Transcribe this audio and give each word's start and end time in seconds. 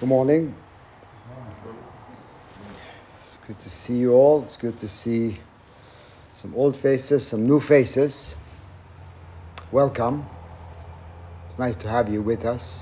Good 0.00 0.08
morning. 0.08 0.54
It's 1.50 3.46
good 3.46 3.58
to 3.58 3.68
see 3.68 3.98
you 3.98 4.14
all. 4.14 4.42
It's 4.44 4.56
good 4.56 4.78
to 4.78 4.88
see 4.88 5.36
some 6.32 6.54
old 6.54 6.74
faces, 6.74 7.26
some 7.26 7.46
new 7.46 7.60
faces. 7.60 8.34
Welcome. 9.70 10.24
It's 11.50 11.58
nice 11.58 11.76
to 11.76 11.88
have 11.90 12.10
you 12.10 12.22
with 12.22 12.46
us. 12.46 12.80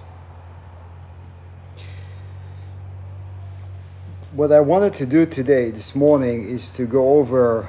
What 4.30 4.52
I 4.52 4.60
wanted 4.60 4.94
to 4.94 5.04
do 5.04 5.26
today, 5.26 5.72
this 5.72 5.96
morning, 5.96 6.48
is 6.48 6.70
to 6.70 6.86
go 6.86 7.14
over 7.18 7.68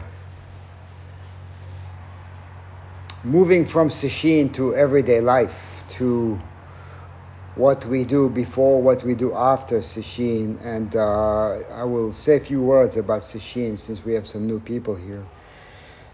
moving 3.24 3.66
from 3.66 3.90
Sesshin 3.90 4.54
to 4.54 4.76
everyday 4.76 5.22
life, 5.22 5.84
to 5.98 6.40
what 7.56 7.86
we 7.86 8.06
do 8.06 8.30
before, 8.30 8.82
what 8.82 9.04
we 9.04 9.16
do 9.16 9.34
after 9.34 9.80
Sesshin, 9.80 10.64
and 10.64 10.96
uh, 10.96 11.60
I 11.74 11.84
will 11.84 12.14
say 12.14 12.38
a 12.38 12.40
few 12.40 12.62
words 12.62 12.98
about 12.98 13.22
Sesshin 13.22 13.78
since 13.78 14.06
we 14.06 14.14
have 14.14 14.28
some 14.28 14.48
new 14.48 14.60
people 14.60 14.96
here. 14.96 15.26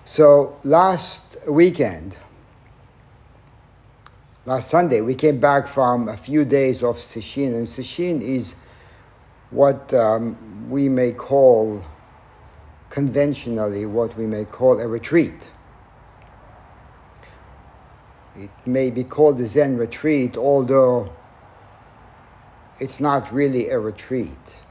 So 0.05 0.57
last 0.63 1.37
weekend, 1.47 2.17
last 4.45 4.69
Sunday, 4.69 5.01
we 5.01 5.15
came 5.15 5.39
back 5.39 5.67
from 5.67 6.07
a 6.07 6.17
few 6.17 6.45
days 6.45 6.83
of 6.83 6.97
Sesshin, 6.97 7.53
and 7.53 7.65
Sesshin 7.65 8.21
is 8.21 8.55
what 9.51 9.93
um, 9.93 10.69
we 10.69 10.89
may 10.89 11.11
call 11.11 11.83
conventionally 12.89 13.85
what 13.85 14.17
we 14.17 14.25
may 14.25 14.45
call 14.45 14.79
a 14.79 14.87
retreat. 14.87 15.51
It 18.37 18.51
may 18.65 18.89
be 18.89 19.03
called 19.03 19.39
a 19.39 19.45
Zen 19.45 19.77
retreat, 19.77 20.37
although 20.37 21.11
it's 22.79 22.99
not 22.99 23.31
really 23.31 23.69
a 23.69 23.79
retreat. 23.79 24.61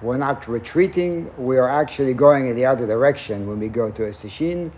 We're 0.00 0.18
not 0.18 0.46
retreating, 0.46 1.30
we 1.36 1.58
are 1.58 1.68
actually 1.68 2.14
going 2.14 2.46
in 2.46 2.54
the 2.54 2.66
other 2.66 2.86
direction 2.86 3.48
when 3.48 3.58
we 3.58 3.68
go 3.68 3.90
to 3.90 4.04
a 4.04 4.10
sesshin. 4.10 4.70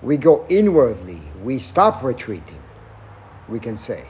We 0.00 0.16
go 0.16 0.46
inwardly, 0.48 1.20
we 1.42 1.58
stop 1.58 2.04
retreating, 2.04 2.60
we 3.48 3.58
can 3.58 3.74
say. 3.74 4.04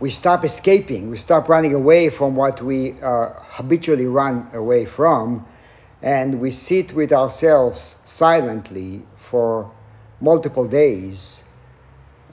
We 0.00 0.10
stop 0.10 0.44
escaping, 0.44 1.08
we 1.08 1.16
stop 1.16 1.48
running 1.48 1.72
away 1.72 2.10
from 2.10 2.36
what 2.36 2.60
we 2.60 3.00
uh, 3.00 3.30
habitually 3.40 4.06
run 4.06 4.50
away 4.52 4.84
from, 4.84 5.46
and 6.02 6.40
we 6.40 6.50
sit 6.50 6.92
with 6.92 7.12
ourselves 7.12 7.96
silently 8.04 9.02
for 9.16 9.70
multiple 10.20 10.66
days 10.68 11.41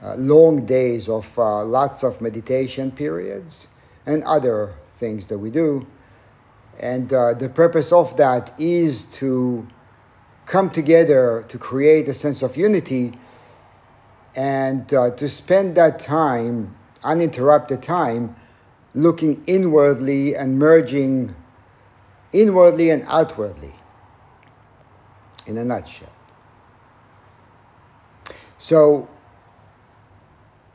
uh, 0.02 0.14
long 0.16 0.66
days 0.66 1.08
of 1.08 1.38
uh, 1.38 1.64
lots 1.64 2.02
of 2.02 2.20
meditation 2.20 2.90
periods 2.90 3.68
and 4.06 4.24
other 4.24 4.74
things 4.84 5.26
that 5.26 5.38
we 5.38 5.50
do. 5.50 5.86
And 6.78 7.12
uh, 7.12 7.34
the 7.34 7.48
purpose 7.48 7.92
of 7.92 8.16
that 8.16 8.58
is 8.58 9.04
to 9.18 9.68
come 10.46 10.70
together 10.70 11.44
to 11.48 11.58
create 11.58 12.08
a 12.08 12.14
sense 12.14 12.42
of 12.42 12.56
unity 12.56 13.12
and 14.34 14.92
uh, 14.94 15.10
to 15.10 15.28
spend 15.28 15.76
that 15.76 15.98
time, 15.98 16.74
uninterrupted 17.04 17.82
time, 17.82 18.36
looking 18.94 19.42
inwardly 19.46 20.34
and 20.34 20.58
merging 20.58 21.34
inwardly 22.32 22.90
and 22.90 23.04
outwardly, 23.08 23.74
in 25.46 25.58
a 25.58 25.64
nutshell. 25.64 26.12
So, 28.58 29.08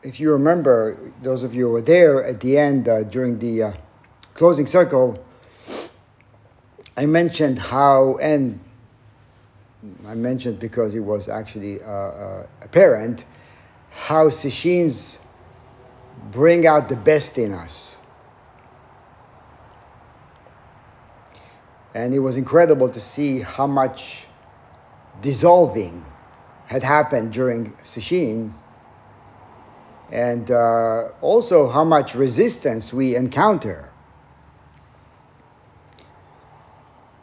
if 0.05 0.19
you 0.19 0.31
remember, 0.31 0.97
those 1.23 1.41
of 1.41 1.55
you 1.55 1.65
who 1.65 1.71
were 1.73 1.81
there 1.81 2.23
at 2.23 2.39
the 2.39 2.57
end 2.59 2.87
uh, 2.87 3.03
during 3.03 3.39
the 3.39 3.63
uh, 3.63 3.73
closing 4.35 4.67
circle, 4.67 5.25
I 6.95 7.07
mentioned 7.07 7.57
how, 7.57 8.17
and 8.21 8.59
I 10.05 10.13
mentioned 10.13 10.59
because 10.59 10.93
he 10.93 10.99
was 10.99 11.27
actually 11.27 11.81
uh, 11.81 11.87
uh 11.87 12.47
apparent, 12.61 13.25
how 13.89 14.29
Sesshins 14.29 15.19
bring 16.31 16.67
out 16.67 16.87
the 16.87 16.95
best 16.95 17.37
in 17.37 17.51
us. 17.51 17.97
And 21.95 22.13
it 22.13 22.19
was 22.19 22.37
incredible 22.37 22.89
to 22.89 22.99
see 22.99 23.39
how 23.39 23.67
much 23.67 24.27
dissolving 25.21 26.05
had 26.67 26.83
happened 26.83 27.31
during 27.31 27.71
Sesshin 27.77 28.53
and 30.11 30.51
uh, 30.51 31.09
also 31.21 31.69
how 31.69 31.83
much 31.83 32.15
resistance 32.15 32.93
we 32.93 33.15
encounter. 33.15 33.89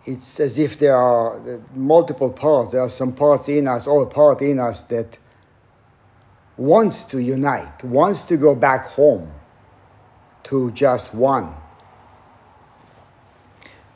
It's 0.04 0.40
as 0.40 0.58
if 0.58 0.78
there 0.78 0.96
are 0.96 1.40
multiple 1.74 2.32
parts. 2.32 2.72
There 2.72 2.80
are 2.80 2.88
some 2.88 3.14
parts 3.14 3.48
in 3.48 3.68
us, 3.68 3.86
or 3.86 4.02
a 4.02 4.06
part 4.06 4.42
in 4.42 4.58
us 4.58 4.82
that 4.84 5.18
wants 6.56 7.04
to 7.04 7.20
unite, 7.20 7.84
wants 7.84 8.24
to 8.24 8.36
go 8.36 8.54
back 8.54 8.86
home 8.88 9.30
to 10.44 10.70
just 10.72 11.14
one. 11.14 11.54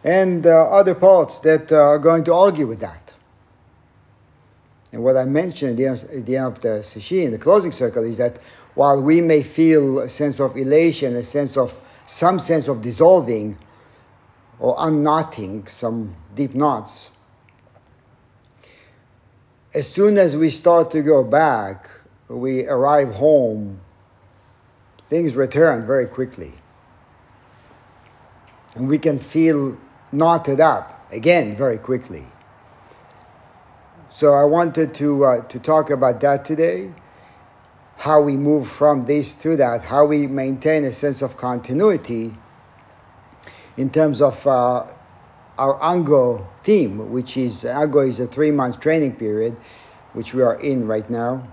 And 0.04 0.47
uh, 0.47 0.70
other 0.70 0.94
parts 0.94 1.41
that 1.41 1.72
uh, 1.72 1.76
are 1.76 1.98
going 1.98 2.22
to 2.24 2.34
argue 2.34 2.66
with 2.66 2.78
that. 2.80 3.14
And 4.92 5.03
what 5.03 5.16
I 5.16 5.24
mentioned 5.24 5.80
at 5.80 6.24
the 6.26 6.36
end, 6.36 6.47
of 6.47 6.60
the 6.60 6.80
sesshin, 6.84 7.32
the 7.32 7.38
closing 7.38 7.72
circle, 7.72 8.04
is 8.04 8.16
that 8.18 8.38
while 8.76 9.03
we 9.03 9.22
may 9.22 9.42
feel 9.42 10.00
a 10.00 10.09
sense 10.09 10.38
of 10.38 10.54
elation, 10.54 11.16
a 11.16 11.22
sense 11.22 11.56
of 11.56 11.81
some 12.04 12.38
sense 12.38 12.69
of 12.69 12.82
dissolving 12.82 13.56
or 14.60 14.76
unknotting 14.78 15.66
some 15.66 16.14
deep 16.34 16.54
knots, 16.54 17.10
as 19.72 19.91
soon 19.91 20.19
as 20.19 20.36
we 20.36 20.50
start 20.50 20.91
to 20.91 21.00
go 21.00 21.25
back, 21.25 21.88
we 22.28 22.66
arrive 22.66 23.15
home, 23.15 23.81
things 25.04 25.34
return 25.34 25.86
very 25.86 26.06
quickly. 26.06 26.53
And 28.75 28.88
we 28.88 28.98
can 28.98 29.19
feel 29.19 29.78
knotted 30.12 30.60
up 30.60 31.10
again 31.10 31.56
very 31.56 31.78
quickly. 31.78 32.25
So 34.10 34.34
I 34.34 34.44
wanted 34.44 34.92
to, 34.94 35.25
uh, 35.25 35.42
to 35.44 35.59
talk 35.59 35.88
about 35.88 36.20
that 36.20 36.44
today 36.44 36.92
how 37.96 38.20
we 38.20 38.36
move 38.36 38.68
from 38.68 39.02
this 39.02 39.34
to 39.34 39.56
that, 39.56 39.82
how 39.82 40.04
we 40.04 40.26
maintain 40.26 40.84
a 40.84 40.92
sense 40.92 41.22
of 41.22 41.36
continuity 41.36 42.34
in 43.76 43.90
terms 43.90 44.20
of 44.20 44.46
uh, 44.46 44.86
our 45.58 45.82
Ango 45.82 46.46
theme, 46.62 47.10
which 47.10 47.36
is 47.36 47.64
Ango 47.64 48.00
is 48.00 48.20
a 48.20 48.26
three 48.26 48.50
month 48.50 48.80
training 48.80 49.16
period, 49.16 49.56
which 50.12 50.34
we 50.34 50.42
are 50.42 50.60
in 50.60 50.86
right 50.86 51.08
now. 51.08 51.48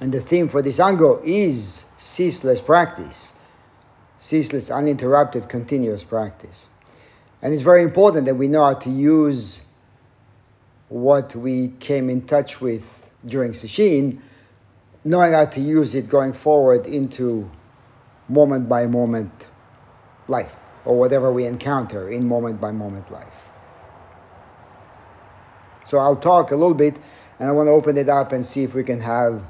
And 0.00 0.12
the 0.12 0.20
theme 0.20 0.48
for 0.48 0.62
this 0.62 0.80
Ango 0.80 1.20
is 1.24 1.84
ceaseless 1.96 2.60
practice, 2.60 3.34
ceaseless, 4.18 4.70
uninterrupted, 4.70 5.48
continuous 5.48 6.04
practice. 6.04 6.68
And 7.42 7.52
it's 7.52 7.62
very 7.62 7.82
important 7.82 8.26
that 8.26 8.34
we 8.34 8.48
know 8.48 8.64
how 8.64 8.74
to 8.74 8.90
use 8.90 9.62
what 10.88 11.36
we 11.36 11.68
came 11.80 12.08
in 12.08 12.22
touch 12.22 12.60
with 12.60 13.12
during 13.26 13.52
Sesshin 13.52 14.20
knowing 15.04 15.32
how 15.32 15.44
to 15.46 15.60
use 15.60 15.94
it 15.94 16.08
going 16.08 16.32
forward 16.32 16.86
into 16.86 17.50
moment 18.28 18.68
by 18.68 18.86
moment 18.86 19.48
life 20.26 20.58
or 20.84 20.98
whatever 20.98 21.32
we 21.32 21.46
encounter 21.46 22.08
in 22.08 22.26
moment 22.26 22.60
by 22.60 22.70
moment 22.70 23.10
life. 23.10 23.48
So 25.86 25.98
I'll 25.98 26.16
talk 26.16 26.50
a 26.50 26.56
little 26.56 26.74
bit 26.74 26.98
and 27.38 27.48
I 27.48 27.52
want 27.52 27.68
to 27.68 27.72
open 27.72 27.96
it 27.96 28.08
up 28.08 28.32
and 28.32 28.44
see 28.44 28.62
if 28.62 28.74
we 28.74 28.84
can 28.84 29.00
have 29.00 29.42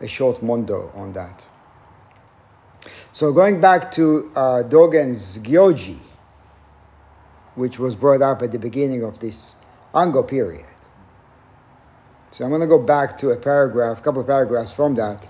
a 0.00 0.06
short 0.06 0.42
mondo 0.42 0.90
on 0.94 1.12
that. 1.12 1.46
So 3.12 3.32
going 3.32 3.60
back 3.60 3.90
to 3.92 4.30
uh, 4.36 4.62
Dogen's 4.62 5.38
Gyoji, 5.38 5.98
which 7.54 7.78
was 7.78 7.96
brought 7.96 8.22
up 8.22 8.42
at 8.42 8.52
the 8.52 8.58
beginning 8.58 9.02
of 9.02 9.18
this 9.18 9.56
Ango 9.94 10.22
period. 10.22 10.64
So 12.38 12.44
I'm 12.44 12.50
going 12.50 12.60
to 12.60 12.68
go 12.68 12.78
back 12.78 13.18
to 13.18 13.30
a 13.30 13.36
paragraph, 13.36 13.98
a 13.98 14.00
couple 14.00 14.20
of 14.20 14.28
paragraphs 14.28 14.70
from 14.70 14.94
that, 14.94 15.28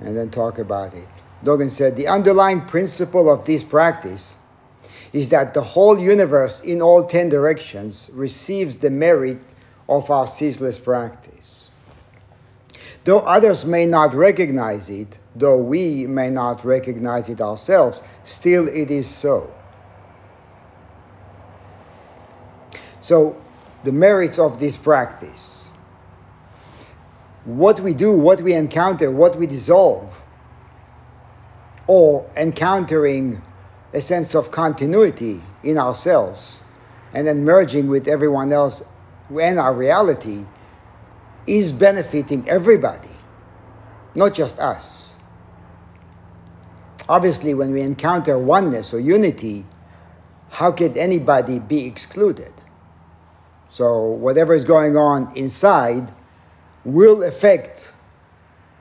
and 0.00 0.14
then 0.14 0.28
talk 0.28 0.58
about 0.58 0.92
it. 0.92 1.08
Dogen 1.42 1.70
said 1.70 1.96
the 1.96 2.08
underlying 2.08 2.60
principle 2.60 3.32
of 3.32 3.46
this 3.46 3.62
practice 3.62 4.36
is 5.14 5.30
that 5.30 5.54
the 5.54 5.62
whole 5.62 5.98
universe 5.98 6.60
in 6.60 6.82
all 6.82 7.04
10 7.04 7.30
directions 7.30 8.10
receives 8.12 8.76
the 8.76 8.90
merit 8.90 9.40
of 9.88 10.10
our 10.10 10.26
ceaseless 10.26 10.78
practice. 10.78 11.70
Though 13.04 13.20
others 13.20 13.64
may 13.64 13.86
not 13.86 14.12
recognize 14.12 14.90
it, 14.90 15.18
though 15.34 15.56
we 15.56 16.06
may 16.06 16.28
not 16.28 16.66
recognize 16.66 17.30
it 17.30 17.40
ourselves, 17.40 18.02
still 18.24 18.68
it 18.68 18.90
is 18.90 19.08
so. 19.08 19.50
So, 23.00 23.40
the 23.84 23.92
merits 23.92 24.38
of 24.38 24.60
this 24.60 24.76
practice 24.76 25.67
what 27.44 27.80
we 27.80 27.94
do, 27.94 28.16
what 28.16 28.40
we 28.40 28.54
encounter, 28.54 29.10
what 29.10 29.36
we 29.36 29.46
dissolve, 29.46 30.22
or 31.86 32.30
encountering 32.36 33.42
a 33.92 34.00
sense 34.00 34.34
of 34.34 34.50
continuity 34.50 35.40
in 35.62 35.78
ourselves 35.78 36.62
and 37.14 37.26
then 37.26 37.44
merging 37.44 37.88
with 37.88 38.06
everyone 38.06 38.52
else 38.52 38.82
and 39.30 39.58
our 39.58 39.74
reality 39.74 40.44
is 41.46 41.72
benefiting 41.72 42.48
everybody, 42.48 43.08
not 44.14 44.34
just 44.34 44.58
us. 44.58 45.16
Obviously, 47.08 47.54
when 47.54 47.72
we 47.72 47.80
encounter 47.80 48.38
oneness 48.38 48.92
or 48.92 49.00
unity, 49.00 49.64
how 50.50 50.70
could 50.70 50.96
anybody 50.96 51.58
be 51.58 51.86
excluded? 51.86 52.52
So, 53.70 54.04
whatever 54.04 54.54
is 54.54 54.64
going 54.64 54.96
on 54.96 55.34
inside 55.36 56.12
will 56.94 57.22
affect 57.22 57.92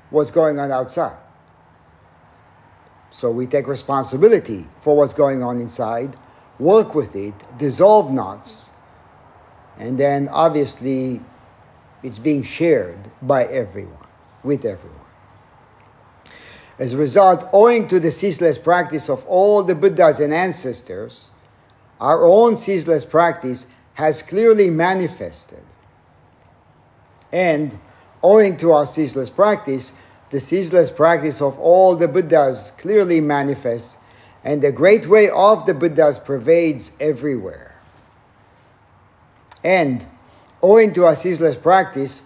what's 0.09 0.31
going 0.31 0.59
on 0.59 0.71
outside. 0.71 1.17
So, 3.09 3.31
we 3.31 3.47
take 3.47 3.67
responsibility 3.67 4.65
for 4.81 4.95
what's 4.95 5.13
going 5.13 5.41
on 5.41 5.59
inside, 5.59 6.15
work 6.59 6.93
with 6.93 7.15
it, 7.15 7.33
dissolve 7.57 8.11
knots, 8.11 8.71
and 9.79 9.97
then 9.97 10.27
obviously 10.29 11.21
it's 12.03 12.19
being 12.19 12.43
shared 12.43 12.99
by 13.21 13.45
everyone, 13.45 14.07
with 14.43 14.65
everyone. 14.65 14.97
As 16.79 16.93
a 16.93 16.97
result, 16.97 17.49
owing 17.53 17.87
to 17.87 17.99
the 17.99 18.11
ceaseless 18.11 18.57
practice 18.57 19.09
of 19.09 19.25
all 19.25 19.63
the 19.63 19.73
Buddhas 19.73 20.19
and 20.19 20.33
ancestors, 20.33 21.29
our 21.99 22.25
own 22.25 22.55
ceaseless 22.55 23.03
practice 23.03 23.67
has 23.95 24.21
clearly 24.21 24.69
manifested. 24.69 25.63
And 27.31 27.79
owing 28.23 28.57
to 28.57 28.71
our 28.71 28.85
ceaseless 28.85 29.29
practice, 29.29 29.93
the 30.29 30.39
ceaseless 30.39 30.91
practice 30.91 31.41
of 31.41 31.57
all 31.59 31.95
the 31.95 32.07
Buddhas 32.07 32.71
clearly 32.77 33.21
manifests, 33.21 33.97
and 34.43 34.61
the 34.61 34.71
great 34.71 35.07
way 35.07 35.29
of 35.29 35.65
the 35.65 35.73
Buddhas 35.73 36.19
pervades 36.19 36.91
everywhere. 36.99 37.75
And 39.63 40.05
owing 40.61 40.93
to 40.93 41.05
our 41.05 41.15
ceaseless 41.15 41.55
practice, 41.55 42.21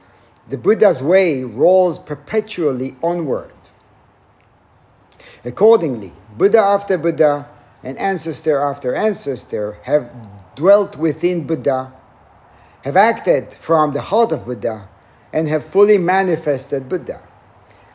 the 0.49 0.57
Buddha's 0.57 1.01
way 1.01 1.43
rolls 1.43 1.99
perpetually 1.99 2.95
onward. 3.01 3.53
Accordingly, 5.43 6.11
Buddha 6.37 6.59
after 6.59 6.97
Buddha 6.97 7.47
and 7.83 7.97
ancestor 7.97 8.59
after 8.61 8.93
ancestor 8.93 9.77
have 9.83 10.11
dwelt 10.55 10.97
within 10.97 11.47
Buddha, 11.47 11.93
have 12.83 12.95
acted 12.95 13.53
from 13.53 13.93
the 13.93 14.01
heart 14.01 14.31
of 14.31 14.45
Buddha, 14.45 14.87
and 15.33 15.47
have 15.47 15.63
fully 15.63 15.97
manifested 15.97 16.89
Buddha. 16.89 17.21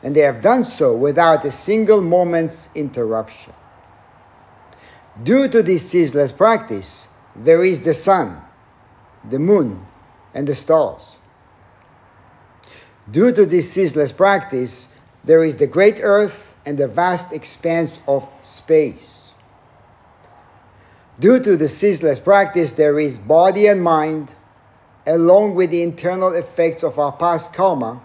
And 0.03 0.15
they 0.15 0.21
have 0.21 0.41
done 0.41 0.63
so 0.63 0.95
without 0.95 1.43
a 1.45 1.51
single 1.51 2.01
moment's 2.01 2.69
interruption. 2.75 3.53
Due 5.23 5.47
to 5.47 5.63
this 5.63 5.89
ceaseless 5.89 6.31
practice, 6.31 7.09
there 7.35 7.63
is 7.63 7.81
the 7.81 7.93
sun, 7.93 8.41
the 9.27 9.39
moon, 9.39 9.85
and 10.33 10.47
the 10.47 10.55
stars. 10.55 11.17
Due 13.09 13.31
to 13.31 13.45
this 13.45 13.71
ceaseless 13.71 14.11
practice, 14.11 14.89
there 15.23 15.43
is 15.43 15.57
the 15.57 15.67
great 15.67 15.99
earth 16.01 16.59
and 16.65 16.77
the 16.77 16.87
vast 16.87 17.31
expanse 17.31 17.99
of 18.07 18.27
space. 18.41 19.33
Due 21.19 21.39
to 21.39 21.57
the 21.57 21.67
ceaseless 21.67 22.19
practice, 22.19 22.73
there 22.73 22.99
is 22.99 23.17
body 23.17 23.67
and 23.67 23.81
mind, 23.81 24.35
along 25.07 25.55
with 25.55 25.71
the 25.71 25.81
internal 25.81 26.33
effects 26.35 26.83
of 26.83 26.99
our 26.99 27.11
past 27.11 27.53
karma 27.53 28.01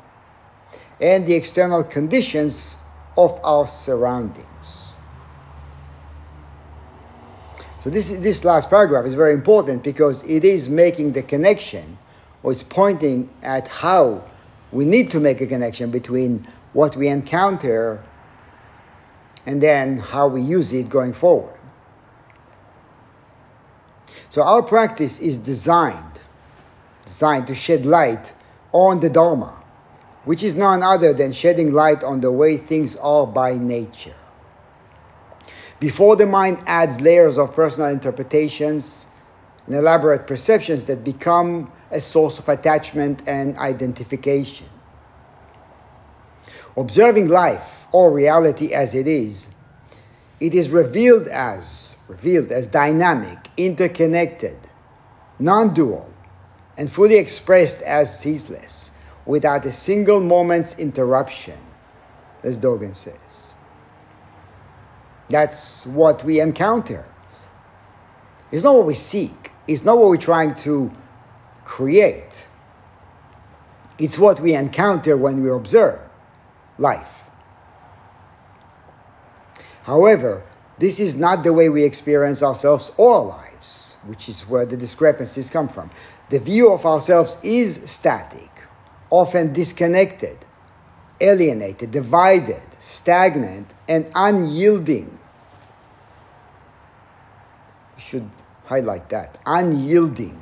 and 1.01 1.27
the 1.27 1.35
external 1.35 1.83
conditions 1.83 2.77
of 3.17 3.39
our 3.45 3.67
surroundings. 3.67 4.47
So 7.81 7.91
this, 7.91 8.17
this 8.19 8.45
last 8.45 8.71
paragraph 8.71 9.05
is 9.05 9.15
very 9.15 9.35
important 9.35 9.83
because 9.83 10.23
it 10.23 10.45
is 10.45 10.69
making 10.69 11.13
the 11.13 11.23
connection, 11.23 11.99
or 12.45 12.53
it's 12.53 12.63
pointing 12.63 13.29
at 13.43 13.67
how 13.67 14.25
we 14.71 14.85
need 14.85 15.11
to 15.11 15.19
make 15.19 15.41
a 15.41 15.47
connection 15.47 15.91
between 15.91 16.47
what 16.73 16.95
we 16.95 17.09
encounter 17.09 18.03
and 19.45 19.61
then 19.61 19.99
how 19.99 20.29
we 20.29 20.41
use 20.41 20.73
it 20.73 20.89
going 20.89 21.13
forward. 21.13 21.59
So 24.29 24.43
our 24.43 24.63
practice 24.63 25.19
is 25.19 25.37
designed, 25.37 26.12
designed 27.05 27.47
to 27.47 27.55
shed 27.55 27.85
light 27.87 28.33
on 28.73 29.01
the 29.01 29.11
Dharma, 29.11 29.63
which 30.25 30.43
is 30.43 30.55
none 30.55 30.83
other 30.83 31.13
than 31.13 31.33
shedding 31.33 31.73
light 31.73 32.03
on 32.03 32.21
the 32.21 32.31
way 32.31 32.57
things 32.57 32.97
are 32.97 33.27
by 33.27 33.57
nature. 33.57 34.15
Before 35.81 36.15
the 36.15 36.27
mind 36.27 36.63
adds 36.67 37.01
layers 37.01 37.39
of 37.39 37.55
personal 37.55 37.89
interpretations 37.89 39.09
and 39.67 39.75
elaborate 39.75 40.27
perceptions 40.27 40.85
that 40.85 41.03
become 41.03 41.71
a 41.91 42.01
source 42.01 42.39
of 42.39 42.49
attachment 42.49 43.23
and 43.27 43.57
identification. 43.59 44.69
Observing 46.77 47.29
life 47.29 47.87
or 47.93 48.13
reality 48.13 48.73
as 48.73 48.95
it 48.95 49.07
is, 49.07 49.51
it 50.41 50.55
is 50.55 50.71
revealed 50.71 51.29
as 51.29 51.97
revealed 52.09 52.53
as 52.53 52.67
dynamic, 52.69 53.39
interconnected, 53.57 54.59
non-dual, 55.39 56.13
and 56.77 56.91
fully 56.91 57.17
expressed 57.17 57.83
as 57.83 58.19
ceaseless, 58.19 58.91
without 59.27 59.65
a 59.67 59.73
single 59.73 60.21
moment's 60.21 60.79
interruption, 60.79 61.59
as 62.43 62.59
Dogen 62.59 62.95
says. 62.95 63.53
That's 65.29 65.87
what 65.87 66.25
we 66.25 66.41
encounter. 66.41 67.05
It's 68.51 68.65
not 68.65 68.77
what 68.77 68.87
we 68.87 68.95
seek. 68.95 69.53
It's 69.67 69.85
not 69.85 69.99
what 69.99 70.09
we're 70.09 70.17
trying 70.17 70.55
to 70.57 70.91
create. 71.65 72.47
It's 73.99 74.19
what 74.19 74.41
we 74.41 74.55
encounter 74.55 75.17
when 75.17 75.43
we 75.43 75.51
observe 75.51 76.01
life. 76.79 77.25
However, 79.85 80.43
this 80.79 81.01
is 81.01 81.17
not 81.17 81.45
the 81.45 81.53
way 81.53 81.69
we 81.69 81.85
experience 81.85 82.43
ourselves 82.43 82.93
or 82.97 83.15
our 83.15 83.25
lives, 83.25 83.99
which 84.07 84.29
is 84.29 84.43
where 84.43 84.67
the 84.67 84.77
discrepancies 84.77 85.49
come 85.49 85.69
from. 85.69 85.91
The 86.33 86.41
view 86.41 86.73
of 86.73 86.87
ourselves 86.87 87.37
is 87.43 87.91
static, 87.91 88.51
often 89.11 89.53
disconnected, 89.53 90.39
alienated, 91.21 91.91
divided, 91.91 92.63
stagnant, 92.79 93.69
and 93.87 94.09
unyielding. 94.15 95.19
We 97.97 98.01
should 98.01 98.31
highlight 98.65 99.11
that 99.11 99.37
unyielding 99.45 100.41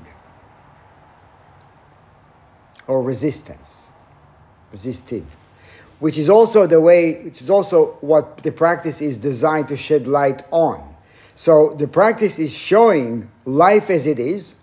or 2.87 3.03
resistance, 3.03 3.89
resistive 4.71 5.27
which 5.99 6.17
is 6.17 6.31
also 6.31 6.69
the 6.69 6.81
way, 6.81 7.23
which 7.25 7.43
is 7.43 7.51
also 7.51 7.99
what 8.01 8.39
the 8.39 8.53
practice 8.53 9.03
is 9.03 9.19
designed 9.19 9.67
to 9.69 9.77
shed 9.77 10.07
light 10.07 10.45
on. 10.53 10.95
So 11.35 11.75
the 11.75 11.89
practice 11.89 12.39
is 12.39 12.55
showing 12.55 13.29
life 13.45 13.91
as 13.91 14.07
it 14.07 14.21
is, 14.21 14.55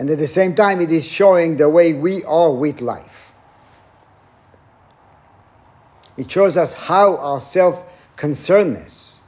and 0.00 0.08
at 0.08 0.16
the 0.16 0.26
same 0.26 0.54
time, 0.54 0.80
it 0.80 0.90
is 0.90 1.06
showing 1.06 1.58
the 1.58 1.68
way 1.68 1.92
we 1.92 2.24
are 2.24 2.50
with 2.50 2.80
life. 2.80 3.34
It 6.16 6.30
shows 6.30 6.56
us 6.56 6.72
how 6.72 7.18
our 7.18 7.38
self 7.38 8.16
concernedness 8.16 9.20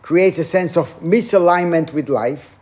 creates 0.00 0.38
a 0.38 0.44
sense 0.44 0.76
of 0.76 1.00
misalignment 1.00 1.92
with 1.92 2.08
life, 2.08 2.56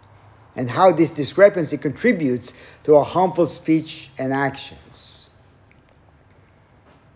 and 0.56 0.70
how 0.70 0.90
this 0.90 1.10
discrepancy 1.10 1.76
contributes 1.76 2.54
to 2.84 2.96
our 2.96 3.04
harmful 3.04 3.46
speech 3.46 4.08
and 4.16 4.32
actions. 4.32 5.28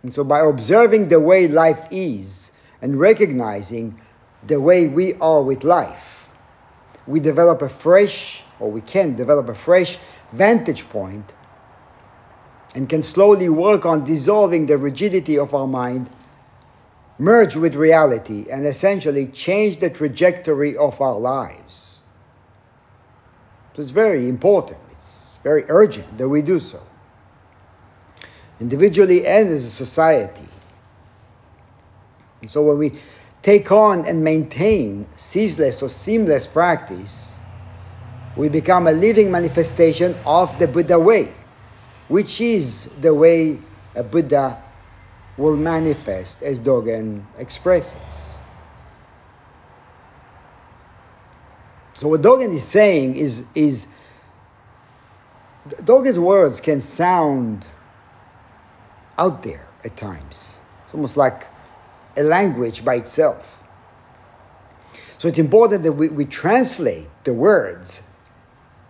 And 0.02 0.12
so, 0.12 0.24
by 0.24 0.40
observing 0.40 1.08
the 1.08 1.20
way 1.20 1.48
life 1.48 1.88
is 1.90 2.52
and 2.82 3.00
recognizing 3.00 3.98
the 4.46 4.60
way 4.60 4.88
we 4.88 5.14
are 5.14 5.42
with 5.42 5.64
life, 5.64 6.28
we 7.06 7.18
develop 7.18 7.62
a 7.62 7.68
fresh, 7.70 8.44
or 8.60 8.70
we 8.70 8.82
can 8.82 9.14
develop 9.14 9.48
a 9.48 9.54
fresh 9.54 9.96
vantage 10.34 10.88
point 10.88 11.32
and 12.74 12.88
can 12.88 13.02
slowly 13.02 13.48
work 13.48 13.86
on 13.86 14.04
dissolving 14.04 14.66
the 14.66 14.76
rigidity 14.76 15.38
of 15.38 15.54
our 15.54 15.66
mind, 15.66 16.10
merge 17.18 17.54
with 17.54 17.76
reality, 17.76 18.46
and 18.50 18.66
essentially 18.66 19.28
change 19.28 19.78
the 19.78 19.88
trajectory 19.88 20.76
of 20.76 21.00
our 21.00 21.18
lives. 21.18 22.00
So 23.74 23.82
it's 23.82 23.90
very 23.90 24.28
important, 24.28 24.80
it's 24.90 25.38
very 25.42 25.64
urgent 25.68 26.18
that 26.18 26.28
we 26.28 26.42
do 26.42 26.58
so 26.58 26.82
individually 28.60 29.26
and 29.26 29.48
as 29.48 29.64
a 29.64 29.70
society. 29.70 30.48
And 32.40 32.50
so 32.50 32.62
when 32.62 32.78
we 32.78 32.92
take 33.42 33.70
on 33.72 34.06
and 34.06 34.22
maintain 34.22 35.06
ceaseless 35.16 35.82
or 35.82 35.88
seamless 35.88 36.46
practice, 36.46 37.33
we 38.36 38.48
become 38.48 38.86
a 38.86 38.92
living 38.92 39.30
manifestation 39.30 40.14
of 40.26 40.58
the 40.58 40.66
Buddha 40.66 40.98
way, 40.98 41.32
which 42.08 42.40
is 42.40 42.90
the 43.00 43.14
way 43.14 43.58
a 43.94 44.02
Buddha 44.02 44.60
will 45.36 45.56
manifest, 45.56 46.42
as 46.42 46.58
Dogen 46.58 47.22
expresses. 47.38 48.38
So, 51.94 52.08
what 52.08 52.22
Dogen 52.22 52.52
is 52.52 52.64
saying 52.64 53.16
is, 53.16 53.44
is 53.54 53.86
Dogen's 55.68 56.18
words 56.18 56.60
can 56.60 56.80
sound 56.80 57.66
out 59.16 59.42
there 59.44 59.66
at 59.84 59.96
times. 59.96 60.60
It's 60.84 60.94
almost 60.94 61.16
like 61.16 61.46
a 62.16 62.22
language 62.22 62.84
by 62.84 62.96
itself. 62.96 63.62
So, 65.18 65.28
it's 65.28 65.38
important 65.38 65.84
that 65.84 65.92
we, 65.92 66.08
we 66.08 66.24
translate 66.24 67.08
the 67.22 67.32
words 67.32 68.02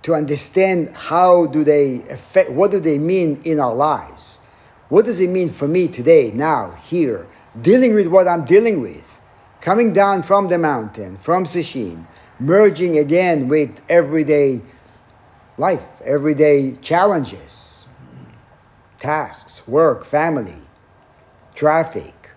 to 0.05 0.15
understand 0.15 0.91
how 0.95 1.47
do 1.47 1.65
they 1.65 2.03
affect, 2.11 2.51
what 2.51 2.71
do 2.71 2.79
they 2.79 2.99
mean 2.99 3.41
in 3.43 3.59
our 3.59 3.75
lives? 3.75 4.39
What 4.91 5.07
does 5.07 5.19
it 5.19 5.31
mean 5.31 5.49
for 5.49 5.67
me 5.67 5.89
today, 5.89 6.31
now, 6.31 6.73
here, 6.73 7.27
dealing 7.59 7.95
with 7.95 8.07
what 8.09 8.29
I'm 8.29 8.45
dealing 8.45 8.83
with, 8.83 9.19
coming 9.63 9.95
down 9.95 10.23
from 10.23 10.49
the 10.49 10.59
mountain, 10.59 11.17
from 11.17 11.45
Sesshin, 11.45 12.05
merging 12.39 12.99
again 12.99 13.49
with 13.49 13.81
everyday 13.89 14.61
life, 15.57 16.03
everyday 16.03 16.77
challenges, 16.83 17.87
tasks, 18.99 19.67
work, 19.67 20.05
family, 20.05 20.69
traffic, 21.55 22.33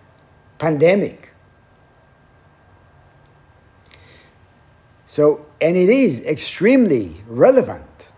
pandemic. 0.56 1.32
So, 5.06 5.44
and 5.60 5.76
it 5.76 5.88
is 5.88 6.24
extremely 6.24 7.12
relevant, 7.26 8.10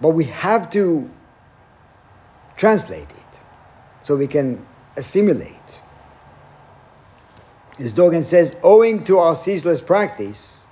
but 0.00 0.10
we 0.10 0.24
have 0.24 0.70
to 0.70 1.10
translate 2.56 3.10
it 3.10 3.40
so 4.02 4.16
we 4.16 4.26
can 4.26 4.64
assimilate. 4.96 5.80
As 7.78 7.92
Dogen 7.92 8.22
says, 8.22 8.56
owing 8.62 9.02
to 9.04 9.18
our 9.18 9.34
ceaseless 9.34 9.80
practice, 9.80 10.64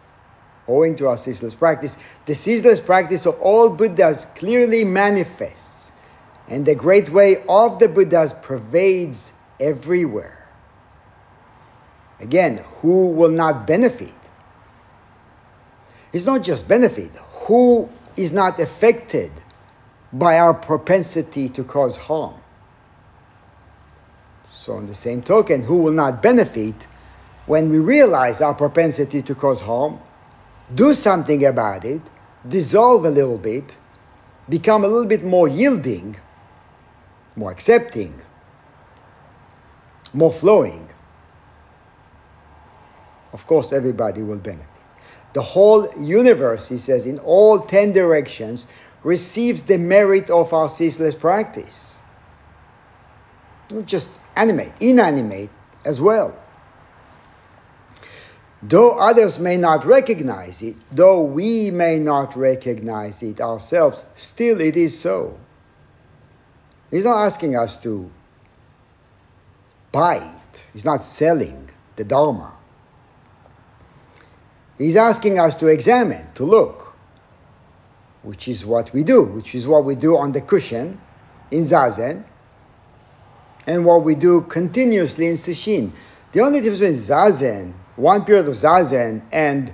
owing 0.69 0.95
to 0.97 1.09
our 1.09 1.17
ceaseless 1.17 1.55
practice, 1.55 1.97
the 2.27 2.35
ceaseless 2.35 2.79
practice 2.79 3.27
of 3.27 3.39
all 3.41 3.69
Buddhas 3.71 4.27
clearly 4.37 4.85
manifests, 4.85 5.93
and 6.49 6.65
the 6.65 6.75
great 6.75 7.11
way 7.11 7.43
of 7.49 7.79
the 7.79 7.89
Buddhas 7.89 8.33
pervades 8.35 9.33
everywhere. 9.59 10.49
Again, 12.21 12.59
who 12.81 13.09
will 13.09 13.31
not 13.31 13.67
benefit? 13.67 14.22
It's 16.13 16.27
not 16.27 16.43
just 16.43 16.69
benefit. 16.69 17.11
Who 17.47 17.89
is 18.17 18.33
not 18.33 18.61
affected 18.61 19.33
by 20.13 20.39
our 20.39 20.55
propensity 20.55 21.49
to 21.51 21.65
cause 21.65 21.97
harm? 21.97 22.35
So, 24.53 24.75
on 24.75 24.87
the 24.87 24.95
same 24.95 25.23
token, 25.23 25.65
who 25.65 25.79
will 25.79 25.93
not 25.93 26.23
benefit 26.23 26.87
when 27.47 27.71
we 27.71 27.79
realize 27.79 28.41
our 28.41 28.55
propensity 28.55 29.23
to 29.23 29.35
cause 29.35 29.63
harm, 29.63 29.99
do 30.75 30.95
something 30.95 31.45
about 31.45 31.85
it, 31.85 32.03
dissolve 32.49 33.05
a 33.05 33.11
little 33.11 33.39
bit, 33.39 33.77
become 34.49 34.85
a 34.85 34.89
little 34.89 35.07
bit 35.07 35.25
more 35.25 35.49
yielding, 35.49 36.17
more 37.35 37.51
accepting, 37.51 38.15
more 40.13 40.33
flowing? 40.33 40.89
Of 43.33 43.47
course, 43.47 43.73
everybody 43.73 44.23
will 44.23 44.39
benefit. 44.39 44.72
The 45.33 45.43
whole 45.43 45.89
universe, 45.99 46.69
he 46.69 46.77
says, 46.77 47.07
in 47.07 47.19
all 47.21 47.61
ten 47.61 47.93
directions, 47.93 48.67
receives 49.03 49.65
the 49.65 49.79
merit 49.79 50.31
of 50.31 50.53
our 50.53 50.69
ceaseless 50.69 51.15
practice. 51.15 51.99
Not 53.71 53.87
just 53.87 54.21
animate, 54.37 54.73
inanimate 54.81 55.51
as 55.85 56.01
well. 56.01 56.39
Though 58.63 58.99
others 58.99 59.41
may 59.41 59.57
not 59.57 59.85
recognize 59.85 60.63
it, 60.63 60.77
though 60.93 61.23
we 61.23 61.71
may 61.71 61.99
not 61.99 62.37
recognize 62.37 63.23
it 63.23 63.41
ourselves, 63.41 64.05
still 64.15 64.61
it 64.61 64.77
is 64.77 64.99
so. 64.99 65.41
He's 66.91 67.05
not 67.05 67.25
asking 67.25 67.57
us 67.57 67.77
to 67.83 68.11
buy 69.91 70.17
it, 70.17 70.65
he's 70.73 70.85
not 70.85 71.03
selling 71.03 71.71
the 71.97 72.05
Dharma. 72.05 72.57
He's 74.79 74.97
asking 74.97 75.39
us 75.39 75.57
to 75.57 75.69
examine, 75.69 76.33
to 76.35 76.45
look, 76.45 76.95
which 78.23 78.49
is 78.49 78.65
what 78.65 78.93
we 78.93 79.05
do, 79.05 79.23
which 79.23 79.55
is 79.55 79.67
what 79.67 79.85
we 79.85 79.95
do 79.95 80.17
on 80.17 80.33
the 80.33 80.41
cushion 80.41 81.01
in 81.51 81.65
Zazen, 81.65 82.25
and 83.67 83.85
what 83.85 84.03
we 84.03 84.15
do 84.15 84.43
continuously 84.43 85.29
in 85.29 85.35
Sesshin. 85.35 85.93
The 86.33 86.41
only 86.41 86.61
difference 86.61 86.81
between 86.81 86.95
Zazen, 86.95 87.73
one 87.97 88.25
period 88.25 88.49
of 88.49 88.55
Zazen, 88.55 89.23
and 89.33 89.73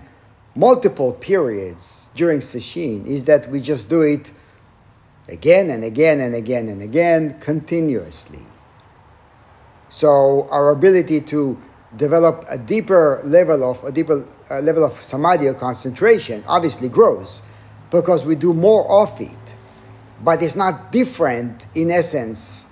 multiple 0.54 1.12
periods 1.12 2.10
during 2.14 2.40
Sesshin 2.40 3.06
is 3.06 3.24
that 3.26 3.48
we 3.48 3.60
just 3.60 3.88
do 3.88 4.02
it 4.02 4.32
again 5.28 5.70
and 5.70 5.84
again 5.84 6.20
and 6.20 6.34
again 6.34 6.68
and 6.68 6.82
again 6.82 7.38
continuously. 7.38 8.42
So 9.88 10.48
our 10.50 10.70
ability 10.70 11.20
to 11.22 11.62
develop 11.96 12.44
a 12.48 12.58
deeper 12.58 13.20
level 13.24 13.64
of 13.70 13.82
a 13.84 13.92
deeper 13.92 14.26
uh, 14.50 14.60
level 14.60 14.84
of 14.84 15.00
samadhi 15.00 15.48
or 15.48 15.54
concentration 15.54 16.44
obviously 16.46 16.88
grows 16.88 17.40
because 17.90 18.26
we 18.26 18.34
do 18.34 18.52
more 18.52 19.02
of 19.02 19.20
it. 19.20 19.56
But 20.22 20.42
it's 20.42 20.56
not 20.56 20.92
different 20.92 21.66
in 21.74 21.90
essence 21.90 22.66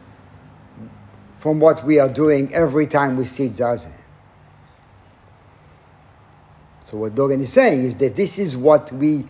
from 1.34 1.60
what 1.60 1.84
we 1.84 1.98
are 1.98 2.08
doing 2.08 2.52
every 2.52 2.86
time 2.86 3.16
we 3.16 3.24
sit 3.24 3.52
zazen. 3.52 3.92
So 6.82 6.98
what 6.98 7.14
dogen 7.14 7.40
is 7.40 7.52
saying 7.52 7.84
is 7.84 7.96
that 7.96 8.16
this 8.16 8.38
is 8.38 8.56
what 8.56 8.92
we 8.92 9.26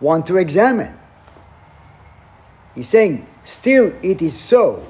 want 0.00 0.26
to 0.28 0.36
examine. 0.36 0.96
He's 2.74 2.88
saying 2.88 3.26
still 3.42 3.94
it 4.02 4.22
is 4.22 4.38
so 4.38 4.86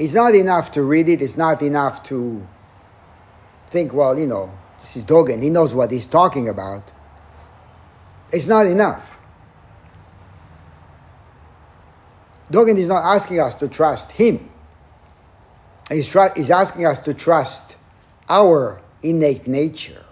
it's 0.00 0.14
not 0.14 0.34
enough 0.34 0.70
to 0.72 0.82
read 0.82 1.10
it, 1.10 1.20
it's 1.20 1.36
not 1.36 1.60
enough 1.60 2.02
to 2.04 2.46
think, 3.66 3.92
well, 3.92 4.18
you 4.18 4.26
know, 4.26 4.50
this 4.78 4.96
is 4.96 5.04
Dogen, 5.04 5.42
he 5.42 5.50
knows 5.50 5.74
what 5.74 5.90
he's 5.90 6.06
talking 6.06 6.48
about. 6.48 6.90
It's 8.32 8.48
not 8.48 8.66
enough. 8.66 9.20
Dogen 12.50 12.78
is 12.78 12.88
not 12.88 13.04
asking 13.04 13.40
us 13.40 13.54
to 13.56 13.68
trust 13.68 14.12
him. 14.12 14.48
He's, 15.90 16.08
try, 16.08 16.30
he's 16.34 16.50
asking 16.50 16.86
us 16.86 16.98
to 17.00 17.12
trust 17.12 17.76
our 18.26 18.80
innate 19.02 19.46
nature. 19.46 20.04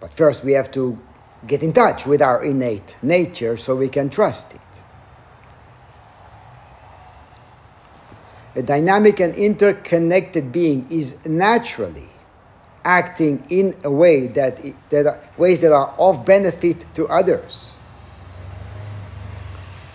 But 0.00 0.10
first, 0.10 0.42
we 0.42 0.52
have 0.52 0.72
to 0.72 0.98
get 1.46 1.62
in 1.62 1.72
touch 1.72 2.04
with 2.04 2.20
our 2.20 2.42
innate 2.42 2.96
nature 3.00 3.56
so 3.56 3.76
we 3.76 3.88
can 3.88 4.10
trust 4.10 4.54
it. 4.54 4.83
A 8.54 8.62
dynamic 8.62 9.20
and 9.20 9.34
interconnected 9.34 10.52
being 10.52 10.86
is 10.90 11.24
naturally 11.26 12.08
acting 12.84 13.44
in 13.50 13.74
a 13.82 13.90
way 13.90 14.26
that, 14.28 14.60
that 14.90 15.06
are, 15.06 15.20
ways 15.36 15.60
that 15.60 15.72
are 15.72 15.94
of 15.98 16.24
benefit 16.24 16.84
to 16.94 17.08
others, 17.08 17.76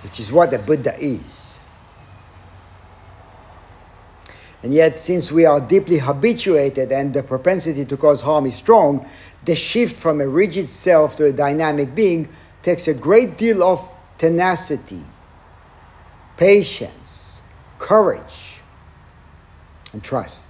which 0.03 0.19
is 0.19 0.31
what 0.31 0.51
the 0.51 0.59
Buddha 0.59 0.95
is. 0.99 1.59
And 4.61 4.73
yet, 4.73 4.97
since 4.97 5.31
we 5.31 5.45
are 5.45 5.61
deeply 5.61 5.99
habituated 5.99 6.91
and 6.91 7.13
the 7.13 7.23
propensity 7.23 7.85
to 7.85 7.95
cause 7.95 8.21
harm 8.21 8.45
is 8.45 8.55
strong, 8.55 9.07
the 9.45 9.55
shift 9.55 9.95
from 9.95 10.19
a 10.19 10.27
rigid 10.27 10.69
self 10.69 11.15
to 11.17 11.25
a 11.25 11.31
dynamic 11.31 11.95
being 11.95 12.27
takes 12.61 12.89
a 12.89 12.93
great 12.93 13.37
deal 13.37 13.63
of 13.63 13.89
tenacity, 14.17 15.01
patience, 16.35 17.41
courage, 17.77 18.48
and 19.93 20.03
trust. 20.03 20.47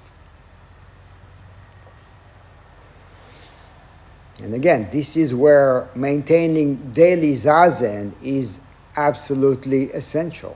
And 4.41 4.53
again, 4.53 4.88
this 4.91 5.17
is 5.17 5.36
where 5.36 5.89
maintaining 5.96 6.91
daily 6.91 7.34
zazen 7.34 8.13
is 8.24 8.62
absolutely 8.96 9.91
essential. 9.91 10.55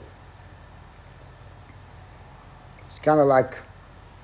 It's 2.79 2.99
kind 2.99 3.19
of 3.19 3.27
like 3.27 3.55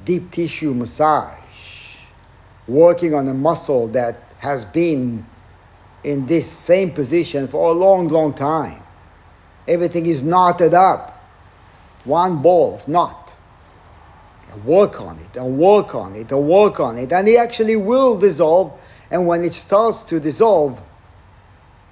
deep 0.06 0.32
tissue 0.32 0.74
massage, 0.74 1.98
working 2.68 3.14
on 3.14 3.28
a 3.28 3.34
muscle 3.34 3.88
that 3.90 4.34
has 4.40 4.64
been 4.64 5.26
in 6.04 6.26
this 6.26 6.50
same 6.50 6.92
position 6.92 7.48
for 7.48 7.72
a 7.72 7.74
long, 7.74 8.08
long 8.08 8.34
time. 8.34 8.82
Everything 9.68 10.06
is 10.06 10.24
knotted 10.24 10.74
up, 10.74 11.22
one 12.06 12.42
ball 12.42 12.76
of 12.76 12.88
knot 12.88 13.19
and 14.52 14.64
work 14.66 15.00
on 15.02 15.18
it 15.20 15.36
and 15.38 15.58
work 15.58 15.96
on 15.96 16.16
it 16.16 16.32
and 16.32 16.48
work 16.48 16.80
on 16.80 16.98
it, 16.98 17.12
and 17.12 17.28
it 17.28 17.38
actually 17.38 17.76
will 17.76 18.18
dissolve. 18.18 18.80
And 19.12 19.28
when 19.28 19.44
it 19.44 19.54
starts 19.54 20.04
to 20.04 20.20
dissolve, 20.20 20.82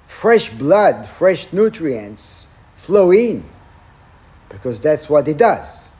fresh 0.06 0.50
blood, 0.50 1.06
fresh 1.06 1.52
nutrients 1.52 2.48
flow 2.76 3.10
in 3.10 3.44
because 4.48 4.80
that's 4.80 5.08
what 5.08 5.28
it 5.28 5.36
does. 5.36 5.90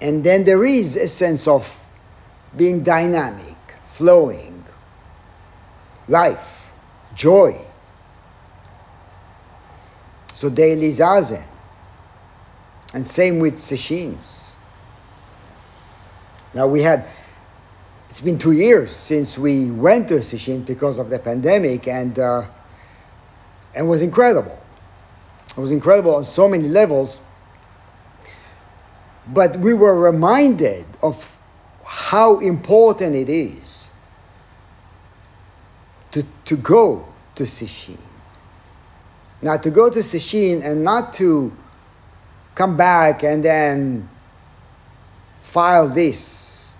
And 0.00 0.22
then 0.24 0.44
there 0.44 0.64
is 0.64 0.96
a 0.96 1.08
sense 1.08 1.48
of 1.48 1.82
being 2.56 2.82
dynamic, 2.82 3.56
flowing, 3.84 4.64
life, 6.08 6.72
joy. 7.14 7.58
So 10.34 10.50
daily 10.50 10.90
zazen. 10.90 11.44
And 12.92 13.06
same 13.06 13.38
with 13.38 13.56
sesshin. 13.56 14.45
Now 16.56 16.66
we 16.66 16.80
had, 16.80 17.06
it's 18.08 18.22
been 18.22 18.38
two 18.38 18.52
years 18.52 18.90
since 18.90 19.36
we 19.36 19.70
went 19.70 20.08
to 20.08 20.14
sesshin 20.14 20.64
because 20.64 20.98
of 20.98 21.10
the 21.10 21.18
pandemic 21.18 21.86
and, 21.86 22.18
uh, 22.18 22.46
and 23.74 23.86
was 23.86 24.00
incredible. 24.00 24.58
It 25.50 25.60
was 25.60 25.70
incredible 25.70 26.14
on 26.14 26.24
so 26.24 26.48
many 26.48 26.66
levels. 26.66 27.20
But 29.28 29.56
we 29.58 29.74
were 29.74 29.94
reminded 29.94 30.86
of 31.02 31.38
how 31.84 32.38
important 32.40 33.14
it 33.14 33.28
is 33.28 33.90
to, 36.12 36.24
to 36.46 36.56
go 36.56 37.06
to 37.34 37.42
Sesshin. 37.42 38.00
Now, 39.42 39.58
to 39.58 39.70
go 39.70 39.90
to 39.90 39.98
Sesshin 39.98 40.64
and 40.64 40.82
not 40.82 41.12
to 41.14 41.54
come 42.54 42.78
back 42.78 43.24
and 43.24 43.44
then 43.44 44.08
file 45.46 45.88
this 45.88 46.74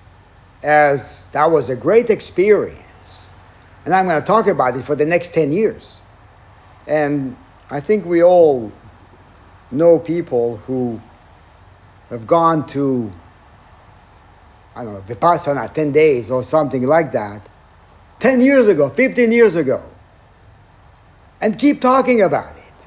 as 0.63 1.29
that 1.29 1.51
was 1.51 1.71
a 1.71 1.77
great 1.77 2.11
experience. 2.11 3.31
And 3.85 3.95
I'm 3.95 4.07
going 4.07 4.21
to 4.21 4.27
talk 4.27 4.49
about 4.49 4.77
it 4.77 4.83
for 4.83 4.97
the 4.97 5.07
next 5.07 5.33
10 5.33 5.53
years. 5.53 6.03
And 6.87 7.37
I 7.71 7.81
think 7.81 8.05
we 8.05 8.23
all 8.23 8.73
know 9.71 9.99
people 9.99 10.57
who 10.67 11.01
have 12.11 12.27
gone 12.27 12.67
to, 12.69 13.11
I 14.75 14.85
don't 14.85 14.95
know, 14.95 15.15
Vipassana 15.15 15.73
10 15.73 15.93
days 15.93 16.31
or 16.31 16.43
something 16.43 16.83
like 16.83 17.13
that 17.13 17.49
10 18.19 18.41
years 18.41 18.67
ago, 18.67 18.91
15 18.91 19.31
years 19.31 19.55
ago, 19.55 19.83
and 21.41 21.59
keep 21.59 21.81
talking 21.81 22.23
about 22.23 22.57
it. 22.57 22.87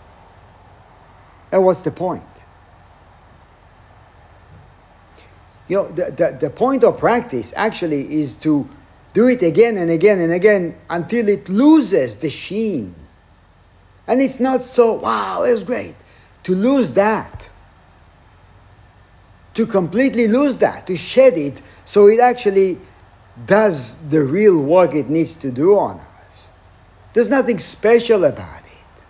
And 1.52 1.64
what's 1.64 1.82
the 1.82 1.92
point? 1.92 2.29
You 5.70 5.76
know, 5.78 5.88
the, 5.88 6.12
the, 6.12 6.38
the 6.42 6.50
point 6.50 6.84
of 6.84 6.98
practice 6.98 7.54
actually 7.56 8.20
is 8.22 8.34
to 8.36 8.68
do 9.14 9.28
it 9.28 9.42
again 9.44 9.78
and 9.78 9.90
again 9.90 10.20
and 10.20 10.34
again 10.34 10.76
until 10.90 11.30
it 11.30 11.48
loses 11.48 12.18
the 12.18 12.30
sheen. 12.30 12.94
And 14.08 14.22
it's 14.22 14.40
not 14.40 14.66
so, 14.66 14.94
wow, 14.94 15.44
it's 15.46 15.64
great. 15.64 15.96
To 16.44 16.56
lose 16.56 16.94
that, 16.94 17.52
to 19.54 19.68
completely 19.68 20.28
lose 20.28 20.58
that, 20.58 20.88
to 20.88 20.98
shed 20.98 21.38
it 21.38 21.62
so 21.86 22.08
it 22.08 22.20
actually 22.20 22.80
does 23.46 23.98
the 24.10 24.24
real 24.24 24.62
work 24.62 24.96
it 24.96 25.10
needs 25.10 25.36
to 25.36 25.52
do 25.52 25.78
on 25.78 26.00
us. 26.00 26.50
There's 27.14 27.30
nothing 27.30 27.60
special 27.60 28.24
about 28.26 28.62
it. 28.62 29.06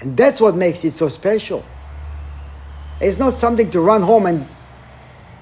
And 0.00 0.16
that's 0.16 0.40
what 0.40 0.54
makes 0.54 0.84
it 0.84 0.92
so 0.92 1.08
special. 1.08 1.64
It's 3.00 3.18
not 3.18 3.32
something 3.32 3.70
to 3.72 3.80
run 3.80 4.02
home 4.02 4.26
and 4.26 4.46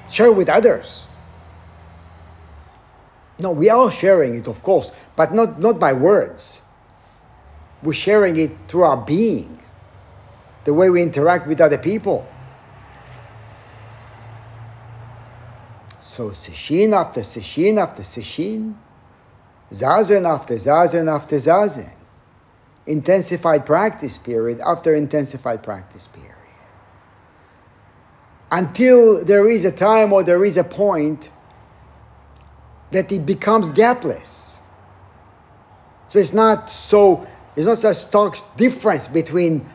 share 0.08 0.32
with 0.32 0.48
others. 0.48 1.06
No, 3.38 3.50
we 3.50 3.68
are 3.68 3.90
sharing 3.90 4.36
it, 4.36 4.46
of 4.46 4.62
course, 4.62 4.92
but 5.16 5.34
not, 5.34 5.58
not 5.58 5.78
by 5.78 5.92
words. 5.92 6.62
We're 7.82 7.92
sharing 7.92 8.36
it 8.36 8.52
through 8.68 8.84
our 8.84 8.96
being, 8.96 9.58
the 10.64 10.72
way 10.72 10.88
we 10.88 11.02
interact 11.02 11.46
with 11.46 11.60
other 11.60 11.78
people. 11.78 12.26
So 16.00 16.30
sesshin 16.30 16.92
after 16.92 17.20
sesshin 17.20 17.76
after 17.76 18.02
sesshin, 18.02 18.74
zazen 19.72 20.24
after 20.24 20.54
zazen 20.54 21.12
after 21.12 21.36
zazen, 21.36 21.98
intensified 22.86 23.66
practice 23.66 24.16
period 24.16 24.60
after 24.60 24.94
intensified 24.94 25.62
practice 25.62 26.06
period 26.06 26.43
until 28.54 29.24
there 29.24 29.48
is 29.48 29.64
a 29.64 29.72
time 29.72 30.12
or 30.12 30.22
there 30.22 30.44
is 30.44 30.56
a 30.56 30.62
point 30.62 31.30
that 32.92 33.10
it 33.10 33.26
becomes 33.26 33.68
gapless. 33.70 34.58
So 36.06 36.20
it's 36.20 36.32
not 36.32 36.70
so, 36.70 37.26
there's 37.54 37.66
not 37.66 37.78
such 37.78 37.96
stark 37.96 38.36
difference 38.56 39.08
between 39.08 39.66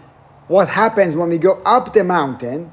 what 0.47 0.69
happens 0.69 1.17
when 1.17 1.27
we 1.27 1.37
go 1.37 1.61
up 1.65 1.91
the 1.91 2.05
mountain 2.05 2.71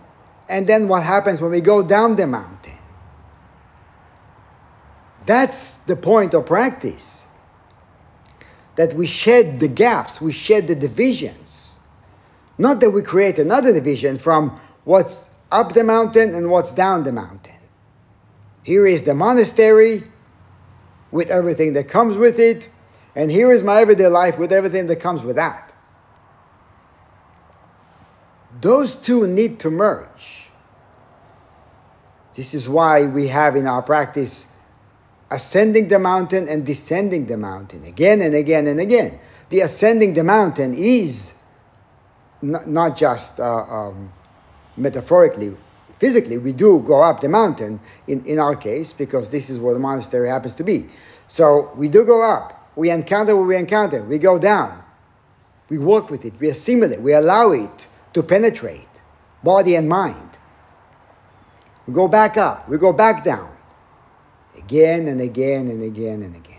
and 0.48 0.68
then 0.68 0.86
what 0.86 1.02
happens 1.02 1.40
when 1.40 1.50
we 1.50 1.60
go 1.60 1.82
down 1.82 2.14
the 2.14 2.28
mountain. 2.28 2.78
That's 5.24 5.74
the 5.74 5.96
point 5.96 6.34
of 6.34 6.46
practice. 6.46 7.26
That 8.76 8.92
we 8.92 9.08
shed 9.08 9.58
the 9.58 9.66
gaps, 9.66 10.20
we 10.20 10.30
shed 10.30 10.68
the 10.68 10.76
divisions. 10.76 11.80
Not 12.58 12.78
that 12.78 12.90
we 12.90 13.02
create 13.02 13.40
another 13.40 13.72
division 13.72 14.18
from 14.18 14.60
what's 14.84 15.30
up 15.50 15.72
the 15.72 15.84
mountain 15.84 16.34
and 16.34 16.50
what's 16.50 16.72
down 16.72 17.04
the 17.04 17.12
mountain. 17.12 17.54
Here 18.62 18.86
is 18.86 19.02
the 19.02 19.14
monastery 19.14 20.04
with 21.10 21.30
everything 21.30 21.74
that 21.74 21.88
comes 21.88 22.16
with 22.16 22.38
it, 22.38 22.68
and 23.14 23.30
here 23.30 23.52
is 23.52 23.62
my 23.62 23.80
everyday 23.80 24.08
life 24.08 24.38
with 24.38 24.52
everything 24.52 24.86
that 24.86 24.96
comes 24.96 25.22
with 25.22 25.36
that. 25.36 25.72
Those 28.60 28.96
two 28.96 29.26
need 29.26 29.60
to 29.60 29.70
merge. 29.70 30.50
This 32.34 32.52
is 32.52 32.68
why 32.68 33.06
we 33.06 33.28
have 33.28 33.56
in 33.56 33.66
our 33.66 33.82
practice 33.82 34.46
ascending 35.30 35.88
the 35.88 35.98
mountain 35.98 36.48
and 36.48 36.64
descending 36.64 37.26
the 37.26 37.36
mountain 37.36 37.84
again 37.84 38.20
and 38.20 38.34
again 38.34 38.66
and 38.66 38.80
again. 38.80 39.18
The 39.48 39.60
ascending 39.60 40.14
the 40.14 40.24
mountain 40.24 40.74
is 40.74 41.34
not, 42.42 42.68
not 42.68 42.96
just 42.96 43.40
uh, 43.40 43.44
um, 43.44 44.12
metaphorically, 44.76 45.56
physically, 45.98 46.38
we 46.38 46.52
do 46.52 46.82
go 46.86 47.02
up 47.02 47.20
the 47.20 47.28
mountain 47.28 47.80
in, 48.06 48.24
in 48.24 48.38
our 48.38 48.56
case, 48.56 48.92
because 48.92 49.30
this 49.30 49.50
is 49.50 49.58
where 49.58 49.74
the 49.74 49.80
monastery 49.80 50.28
happens 50.28 50.54
to 50.54 50.64
be. 50.64 50.86
So 51.28 51.72
we 51.76 51.88
do 51.88 52.04
go 52.04 52.22
up. 52.22 52.70
We 52.76 52.90
encounter 52.90 53.34
what 53.34 53.46
we 53.46 53.56
encounter. 53.56 54.02
We 54.02 54.18
go 54.18 54.38
down. 54.38 54.82
We 55.68 55.78
work 55.78 56.10
with 56.10 56.24
it. 56.24 56.34
We 56.38 56.48
assimilate. 56.48 57.00
We 57.00 57.12
allow 57.12 57.52
it 57.52 57.88
to 58.12 58.22
penetrate 58.22 58.86
body 59.42 59.74
and 59.74 59.88
mind. 59.88 60.38
We 61.86 61.94
go 61.94 62.08
back 62.08 62.36
up. 62.36 62.68
We 62.68 62.78
go 62.78 62.92
back 62.92 63.24
down. 63.24 63.50
Again 64.58 65.06
and 65.08 65.20
again 65.20 65.68
and 65.68 65.82
again 65.82 66.22
and 66.22 66.34
again. 66.34 66.56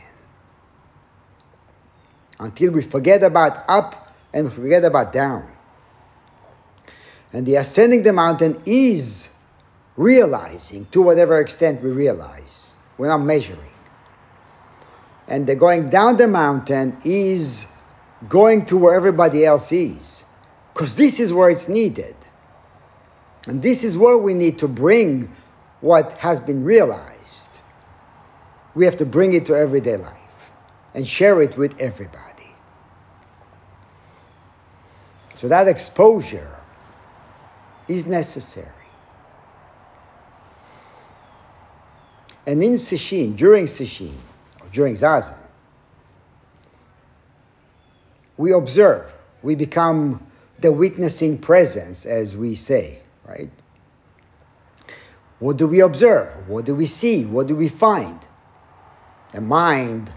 Until 2.40 2.72
we 2.72 2.82
forget 2.82 3.24
about 3.24 3.68
up 3.70 4.16
and 4.34 4.52
forget 4.52 4.84
about 4.84 5.12
down. 5.12 5.57
And 7.34 7.46
the 7.46 7.56
ascending 7.56 8.04
the 8.04 8.14
mountain 8.14 8.62
is 8.66 9.34
realizing 9.96 10.86
to 10.92 11.02
whatever 11.02 11.40
extent 11.40 11.82
we 11.82 11.90
realize. 11.90 12.74
We're 12.98 13.08
not 13.08 13.20
measuring. 13.20 13.60
And 15.28 15.46
the 15.46 15.56
going 15.56 15.90
down 15.90 16.18
the 16.18 16.28
mountain 16.28 16.98
is 17.04 17.68
going 18.30 18.66
to 18.68 18.78
where 18.78 18.96
everybody 18.96 19.46
else 19.46 19.72
is. 19.72 20.26
Because 20.74 20.96
this 20.96 21.20
is 21.20 21.34
where 21.34 21.50
it's 21.50 21.68
needed. 21.68 22.16
And 23.48 23.62
this 23.62 23.84
is 23.84 23.98
where 23.98 24.18
we 24.18 24.34
need 24.34 24.60
to 24.60 24.68
bring 24.68 25.32
what 25.82 26.14
has 26.14 26.40
been 26.40 26.64
realized. 26.64 27.62
We 28.76 28.86
have 28.86 28.98
to 28.98 29.06
bring 29.06 29.34
it 29.34 29.46
to 29.48 29.56
everyday 29.56 29.98
life 29.98 30.52
and 30.94 31.08
share 31.08 31.42
it 31.42 31.58
with 31.58 31.80
everybody. 31.80 32.24
So 35.36 35.48
that 35.48 35.68
exposure 35.68 36.57
is 37.88 38.08
necessary. 38.08 38.68
And 42.46 42.64
in 42.64 42.74
Sesshin, 42.74 43.36
during 43.36 43.66
Sesshin, 43.66 44.16
or 44.62 44.68
during 44.72 44.96
Zazen, 44.96 45.38
we 48.38 48.54
observe, 48.54 49.14
we 49.42 49.56
become 49.56 50.26
the 50.60 50.72
witnessing 50.72 51.38
presence, 51.38 52.06
as 52.06 52.38
we 52.38 52.56
say, 52.56 53.02
right? 53.26 53.50
What 55.40 55.58
do 55.58 55.68
we 55.68 55.82
observe? 55.82 56.48
What 56.48 56.66
do 56.66 56.74
we 56.74 56.86
see? 56.86 57.26
What 57.26 57.48
do 57.48 57.56
we 57.56 57.68
find? 57.68 58.20
A 59.34 59.42
mind 59.42 60.12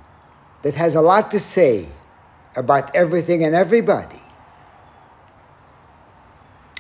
that 0.62 0.74
has 0.74 0.94
a 0.94 1.00
lot 1.00 1.30
to 1.33 1.40
say 1.40 1.87
about 2.56 2.94
everything 2.94 3.44
and 3.44 3.54
everybody 3.54 4.19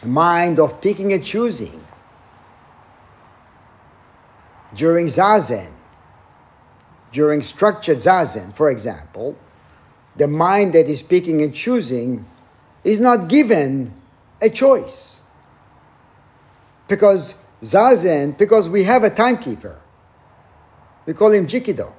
mind 0.04 0.58
of 0.58 0.80
picking 0.80 1.12
and 1.12 1.24
choosing. 1.24 1.84
During 4.74 5.06
zazen, 5.06 5.72
during 7.12 7.42
structured 7.42 7.98
zazen, 7.98 8.54
for 8.54 8.70
example, 8.70 9.36
the 10.16 10.28
mind 10.28 10.72
that 10.74 10.88
is 10.88 11.02
picking 11.02 11.42
and 11.42 11.54
choosing 11.54 12.26
is 12.84 13.00
not 13.00 13.28
given 13.28 13.94
a 14.40 14.48
choice. 14.48 15.20
Because 16.88 17.34
zazen, 17.62 18.36
because 18.36 18.68
we 18.68 18.84
have 18.84 19.04
a 19.04 19.10
timekeeper. 19.10 19.80
We 21.06 21.14
call 21.14 21.32
him 21.32 21.46
Jikido. 21.46 21.92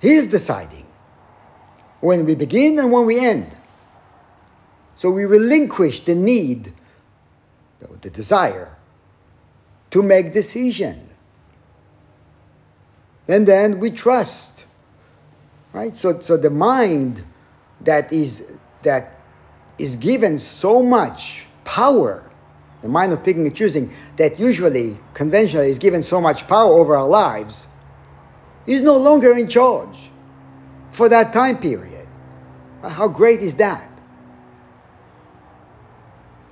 He 0.00 0.12
is 0.14 0.28
deciding 0.28 0.86
when 2.00 2.24
we 2.24 2.34
begin 2.34 2.78
and 2.78 2.90
when 2.90 3.06
we 3.06 3.24
end. 3.24 3.56
So 4.94 5.10
we 5.10 5.24
relinquish 5.24 6.00
the 6.00 6.14
need, 6.14 6.72
the 8.00 8.10
desire, 8.10 8.76
to 9.90 10.02
make 10.02 10.32
decision. 10.32 11.08
And 13.28 13.46
then 13.46 13.78
we 13.78 13.90
trust. 13.90 14.66
Right? 15.72 15.96
So, 15.96 16.20
so 16.20 16.36
the 16.36 16.50
mind 16.50 17.24
that 17.80 18.12
is 18.12 18.58
that 18.82 19.18
is 19.78 19.96
given 19.96 20.38
so 20.38 20.82
much 20.82 21.46
power, 21.64 22.30
the 22.82 22.88
mind 22.88 23.12
of 23.12 23.22
picking 23.24 23.46
and 23.46 23.54
choosing, 23.54 23.92
that 24.16 24.38
usually, 24.38 24.98
conventionally, 25.14 25.68
is 25.68 25.78
given 25.78 26.02
so 26.02 26.20
much 26.20 26.46
power 26.46 26.72
over 26.72 26.96
our 26.96 27.08
lives, 27.08 27.66
is 28.66 28.82
no 28.82 28.96
longer 28.96 29.36
in 29.36 29.48
charge 29.48 30.10
for 30.90 31.08
that 31.08 31.32
time 31.32 31.58
period. 31.58 32.06
How 32.82 33.08
great 33.08 33.40
is 33.40 33.56
that? 33.56 33.91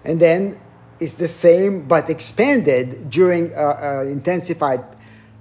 And 0.04 0.20
then 0.20 0.58
it's 0.98 1.14
the 1.14 1.28
same 1.28 1.86
but 1.86 2.10
expanded 2.10 3.10
during 3.10 3.52
an 3.54 4.08
intensified 4.08 4.84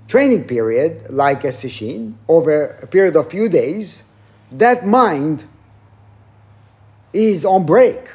training 0.08 0.46
period, 0.46 1.10
like 1.10 1.44
a 1.44 1.50
sesshin, 1.50 2.16
over 2.28 2.66
a 2.82 2.88
period 2.88 3.16
of 3.16 3.30
few 3.30 3.48
days. 3.50 4.04
That 4.52 4.86
mind 4.86 5.46
is 7.14 7.46
on 7.46 7.66
break. 7.66 8.10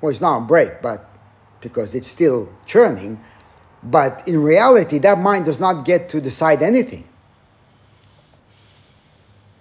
Well, 0.00 0.10
it's 0.10 0.20
not 0.20 0.36
on 0.36 0.46
break, 0.46 0.80
but 0.82 1.08
because 1.60 1.94
it's 1.94 2.08
still 2.08 2.52
churning. 2.66 3.20
But 3.82 4.26
in 4.26 4.42
reality, 4.42 4.98
that 4.98 5.18
mind 5.18 5.44
does 5.44 5.60
not 5.60 5.84
get 5.84 6.08
to 6.10 6.20
decide 6.20 6.62
anything. 6.62 7.04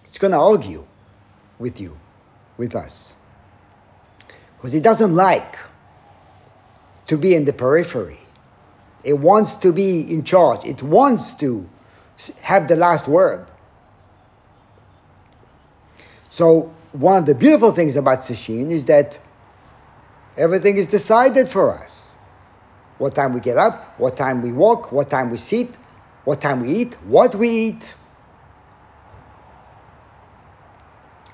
It's 0.05 0.17
going 0.17 0.31
to 0.31 0.37
argue 0.37 0.85
with 1.59 1.81
you, 1.81 1.97
with 2.57 2.75
us. 2.75 3.15
Because 4.55 4.73
it 4.73 4.83
doesn't 4.83 5.13
like 5.13 5.57
to 7.07 7.17
be 7.17 7.35
in 7.35 7.45
the 7.45 7.53
periphery. 7.53 8.19
It 9.03 9.19
wants 9.19 9.55
to 9.57 9.73
be 9.73 10.01
in 10.01 10.23
charge. 10.23 10.65
It 10.65 10.81
wants 10.81 11.33
to 11.35 11.69
have 12.41 12.67
the 12.67 12.75
last 12.75 13.07
word. 13.07 13.45
So 16.29 16.73
one 16.93 17.17
of 17.17 17.25
the 17.25 17.35
beautiful 17.35 17.71
things 17.71 17.95
about 17.95 18.19
Sesshin 18.19 18.71
is 18.71 18.85
that 18.85 19.19
everything 20.37 20.77
is 20.77 20.87
decided 20.87 21.49
for 21.49 21.75
us. 21.75 22.17
What 22.97 23.15
time 23.15 23.33
we 23.33 23.39
get 23.39 23.57
up, 23.57 23.99
what 23.99 24.15
time 24.15 24.41
we 24.41 24.51
walk, 24.51 24.91
what 24.91 25.09
time 25.09 25.29
we 25.29 25.37
sit, 25.37 25.75
what 26.23 26.41
time 26.41 26.61
we 26.61 26.69
eat, 26.69 26.93
what 27.03 27.35
we 27.35 27.49
eat. 27.49 27.95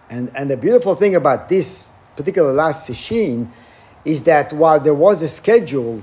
And, 0.10 0.32
and 0.36 0.49
the 0.49 0.58
beautiful 0.58 0.95
thing 0.95 1.15
about 1.15 1.49
this 1.49 1.91
particular 2.15 2.51
last 2.51 2.89
Sesshin 2.89 3.47
is 4.05 4.23
that 4.23 4.53
while 4.53 4.79
there 4.79 4.93
was 4.93 5.21
a 5.21 5.27
schedule, 5.27 6.01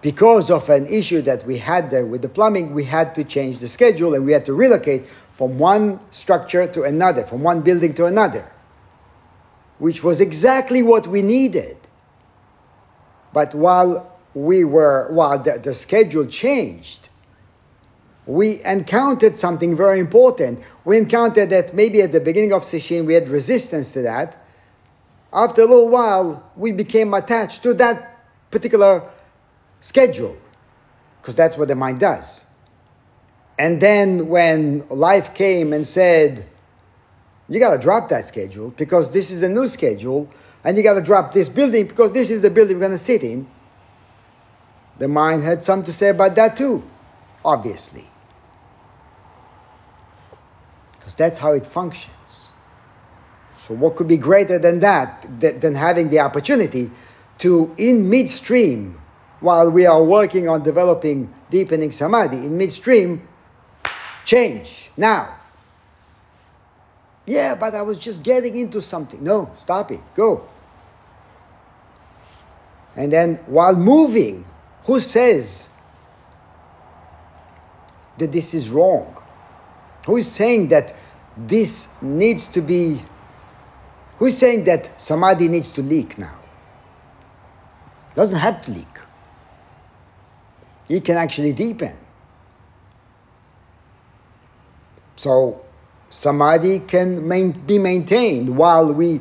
because 0.00 0.50
of 0.50 0.68
an 0.68 0.86
issue 0.86 1.22
that 1.22 1.46
we 1.46 1.58
had 1.58 1.90
there 1.90 2.04
with 2.04 2.22
the 2.22 2.28
plumbing, 2.28 2.74
we 2.74 2.84
had 2.84 3.14
to 3.14 3.24
change 3.24 3.58
the 3.58 3.68
schedule 3.68 4.14
and 4.14 4.24
we 4.24 4.32
had 4.32 4.44
to 4.46 4.52
relocate 4.52 5.06
from 5.06 5.58
one 5.58 6.00
structure 6.10 6.66
to 6.66 6.82
another, 6.82 7.24
from 7.24 7.42
one 7.42 7.62
building 7.62 7.94
to 7.94 8.06
another, 8.06 8.50
which 9.78 10.02
was 10.02 10.20
exactly 10.20 10.82
what 10.82 11.06
we 11.06 11.22
needed. 11.22 11.76
But 13.32 13.54
while 13.54 14.16
we 14.34 14.64
were, 14.64 15.08
while 15.10 15.38
the, 15.38 15.58
the 15.58 15.74
schedule 15.74 16.26
changed, 16.26 17.08
we 18.26 18.62
encountered 18.64 19.36
something 19.36 19.76
very 19.76 19.98
important. 19.98 20.60
We 20.84 20.98
encountered 20.98 21.50
that 21.50 21.74
maybe 21.74 22.02
at 22.02 22.12
the 22.12 22.20
beginning 22.20 22.52
of 22.52 22.62
Sesshin 22.62 23.04
we 23.04 23.14
had 23.14 23.28
resistance 23.28 23.92
to 23.92 24.02
that. 24.02 24.41
After 25.32 25.62
a 25.62 25.66
little 25.66 25.88
while, 25.88 26.50
we 26.56 26.72
became 26.72 27.14
attached 27.14 27.62
to 27.62 27.74
that 27.74 28.18
particular 28.50 29.08
schedule, 29.80 30.36
because 31.20 31.34
that's 31.34 31.56
what 31.56 31.68
the 31.68 31.74
mind 31.74 32.00
does. 32.00 32.46
And 33.58 33.80
then 33.80 34.28
when 34.28 34.86
life 34.88 35.34
came 35.34 35.72
and 35.72 35.86
said, 35.86 36.46
you 37.48 37.58
got 37.58 37.76
to 37.76 37.78
drop 37.78 38.08
that 38.08 38.26
schedule 38.26 38.70
because 38.70 39.12
this 39.12 39.30
is 39.30 39.40
the 39.40 39.48
new 39.48 39.66
schedule, 39.66 40.28
and 40.64 40.76
you 40.76 40.82
got 40.82 40.94
to 40.94 41.02
drop 41.02 41.32
this 41.32 41.48
building 41.48 41.86
because 41.86 42.12
this 42.12 42.30
is 42.30 42.42
the 42.42 42.50
building 42.50 42.76
we're 42.76 42.80
going 42.80 42.92
to 42.92 42.98
sit 42.98 43.22
in, 43.22 43.46
the 44.98 45.08
mind 45.08 45.42
had 45.42 45.64
something 45.64 45.86
to 45.86 45.92
say 45.92 46.10
about 46.10 46.34
that 46.36 46.56
too, 46.56 46.82
obviously. 47.44 48.04
Because 50.92 51.14
that's 51.14 51.38
how 51.38 51.52
it 51.52 51.66
functions. 51.66 52.14
So, 53.66 53.74
what 53.74 53.96
could 53.96 54.08
be 54.08 54.18
greater 54.18 54.58
than 54.58 54.80
that, 54.80 55.26
than 55.40 55.74
having 55.74 56.08
the 56.08 56.20
opportunity 56.20 56.90
to, 57.38 57.74
in 57.78 58.08
midstream, 58.08 59.00
while 59.40 59.70
we 59.70 59.86
are 59.86 60.02
working 60.02 60.48
on 60.48 60.62
developing 60.62 61.32
deepening 61.50 61.92
samadhi, 61.92 62.38
in 62.38 62.56
midstream, 62.56 63.28
Change 64.24 64.90
now. 64.96 65.36
Yeah, 67.26 67.54
but 67.54 67.74
I 67.74 67.82
was 67.82 67.98
just 67.98 68.22
getting 68.22 68.56
into 68.56 68.80
something. 68.80 69.22
No, 69.22 69.52
stop 69.56 69.90
it. 69.90 70.00
Go. 70.14 70.46
And 72.96 73.12
then 73.12 73.36
while 73.46 73.74
moving, 73.74 74.44
who 74.84 75.00
says 75.00 75.70
that 78.18 78.30
this 78.32 78.54
is 78.54 78.68
wrong? 78.68 79.16
Who 80.06 80.16
is 80.16 80.30
saying 80.30 80.68
that 80.68 80.94
this 81.36 81.88
needs 82.02 82.46
to 82.48 82.60
be, 82.60 83.00
who 84.22 84.26
is 84.26 84.38
saying 84.38 84.62
that 84.62 85.00
samadhi 85.00 85.48
needs 85.48 85.72
to 85.72 85.82
leak 85.82 86.16
now? 86.16 86.38
Doesn't 88.14 88.38
have 88.38 88.62
to 88.66 88.70
leak. 88.70 89.00
It 90.88 91.04
can 91.04 91.16
actually 91.16 91.52
deepen. 91.52 91.98
So 95.16 95.60
samadhi 96.08 96.78
can 96.86 97.26
main, 97.26 97.50
be 97.50 97.80
maintained 97.80 98.56
while 98.56 98.92
we 98.92 99.20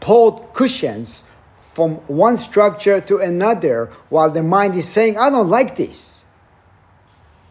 pull 0.00 0.32
cushions 0.52 1.24
from 1.72 1.92
one 2.06 2.36
structure 2.36 3.00
to 3.00 3.20
another 3.20 3.86
while 4.10 4.30
the 4.30 4.42
mind 4.42 4.74
is 4.74 4.86
saying, 4.86 5.16
I 5.16 5.30
don't 5.30 5.48
like 5.48 5.74
this. 5.76 6.26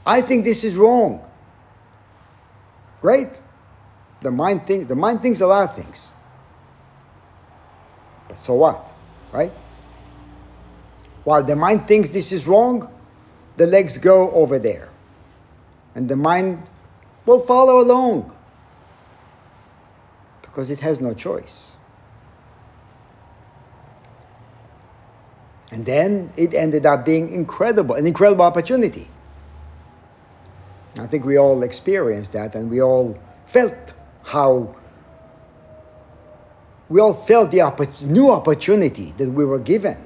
I 0.05 0.21
think 0.21 0.45
this 0.45 0.63
is 0.63 0.77
wrong. 0.77 1.27
Great. 3.01 3.29
The 4.21 4.29
mind 4.29 4.67
thinks 4.67 4.85
the 4.85 4.95
mind 4.95 5.23
thinks 5.23 5.41
a 5.41 5.47
lot 5.47 5.71
of 5.71 5.75
things. 5.75 6.11
But 8.33 8.39
so 8.39 8.55
what? 8.55 8.91
Right? 9.31 9.51
While 11.23 11.43
the 11.43 11.55
mind 11.55 11.87
thinks 11.87 12.09
this 12.09 12.31
is 12.31 12.47
wrong, 12.47 12.91
the 13.57 13.67
legs 13.67 13.99
go 13.99 14.31
over 14.31 14.57
there. 14.57 14.89
And 15.93 16.09
the 16.09 16.15
mind 16.15 16.63
will 17.27 17.39
follow 17.39 17.79
along 17.79 18.35
because 20.41 20.71
it 20.71 20.79
has 20.79 20.99
no 20.99 21.13
choice. 21.13 21.75
And 25.71 25.85
then 25.85 26.31
it 26.35 26.55
ended 26.55 26.87
up 26.87 27.05
being 27.05 27.31
incredible, 27.31 27.93
an 27.93 28.07
incredible 28.07 28.45
opportunity. 28.45 29.09
I 30.97 31.05
think 31.05 31.23
we 31.23 31.37
all 31.37 31.61
experienced 31.61 32.33
that 32.33 32.55
and 32.55 32.71
we 32.71 32.81
all 32.81 33.15
felt 33.45 33.93
how 34.23 34.75
we 36.89 36.99
all 36.99 37.13
felt 37.13 37.51
the 37.51 37.87
new 38.01 38.31
opportunity 38.31 39.13
that 39.17 39.29
we 39.29 39.45
were 39.45 39.59
given. 39.59 39.97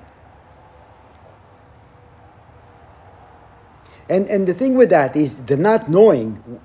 And, 4.09 4.27
and 4.27 4.47
the 4.47 4.53
thing 4.53 4.75
with 4.75 4.89
that 4.89 5.15
is 5.15 5.45
the 5.45 5.57
not 5.57 5.89
knowing 5.89 6.61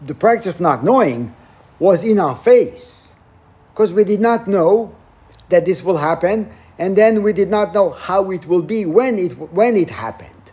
the 0.00 0.14
practice 0.14 0.54
of 0.54 0.60
not 0.60 0.82
knowing 0.82 1.34
was 1.78 2.02
in 2.04 2.18
our 2.18 2.34
face 2.34 3.14
because 3.72 3.92
we 3.92 4.04
did 4.04 4.20
not 4.20 4.48
know 4.48 4.94
that 5.48 5.64
this 5.64 5.82
will 5.82 5.98
happen 5.98 6.50
and 6.78 6.96
then 6.96 7.22
we 7.22 7.32
did 7.32 7.48
not 7.48 7.74
know 7.74 7.90
how 7.90 8.30
it 8.30 8.46
will 8.46 8.62
be 8.62 8.86
when 8.86 9.18
it 9.18 9.32
when 9.52 9.76
it 9.76 9.90
happened 9.90 10.52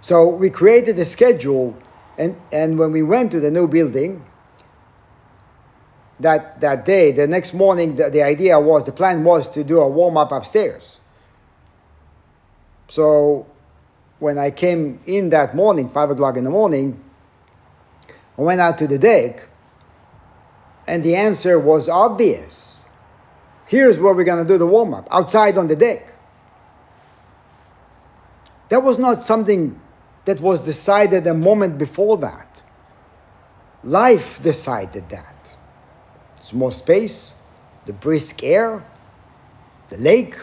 so 0.00 0.28
we 0.28 0.50
created 0.50 0.98
a 0.98 1.04
schedule 1.04 1.76
and 2.18 2.36
and 2.52 2.78
when 2.78 2.92
we 2.92 3.02
went 3.02 3.30
to 3.30 3.40
the 3.40 3.50
new 3.50 3.66
building 3.66 4.24
that 6.20 6.60
that 6.60 6.84
day 6.84 7.12
the 7.12 7.26
next 7.26 7.54
morning 7.54 7.96
the, 7.96 8.10
the 8.10 8.22
idea 8.22 8.58
was 8.58 8.84
the 8.84 8.92
plan 8.92 9.22
was 9.24 9.48
to 9.48 9.62
do 9.62 9.80
a 9.80 9.88
warm 9.88 10.16
up 10.16 10.32
upstairs 10.32 11.00
so 12.88 13.46
when 14.18 14.36
i 14.38 14.50
came 14.50 15.00
in 15.06 15.28
that 15.28 15.54
morning 15.54 15.88
five 15.88 16.10
o'clock 16.10 16.36
in 16.36 16.44
the 16.44 16.50
morning 16.50 17.02
I 18.38 18.42
went 18.42 18.60
out 18.60 18.78
to 18.78 18.86
the 18.86 18.98
deck, 18.98 19.48
and 20.86 21.02
the 21.02 21.16
answer 21.16 21.58
was 21.58 21.88
obvious. 21.88 22.86
Here's 23.66 23.98
where 23.98 24.14
we're 24.14 24.24
going 24.24 24.46
to 24.46 24.50
do 24.50 24.56
the 24.56 24.66
warm 24.66 24.94
up 24.94 25.08
outside 25.10 25.58
on 25.58 25.66
the 25.66 25.76
deck. 25.76 26.14
That 28.68 28.82
was 28.82 28.98
not 28.98 29.24
something 29.24 29.78
that 30.24 30.40
was 30.40 30.60
decided 30.60 31.26
a 31.26 31.34
moment 31.34 31.78
before 31.78 32.16
that. 32.18 32.62
Life 33.82 34.42
decided 34.42 35.08
that. 35.08 35.37
It's 36.48 36.54
more 36.54 36.72
space, 36.72 37.34
the 37.84 37.92
brisk 37.92 38.42
air, 38.42 38.82
the 39.90 39.98
lake. 39.98 40.34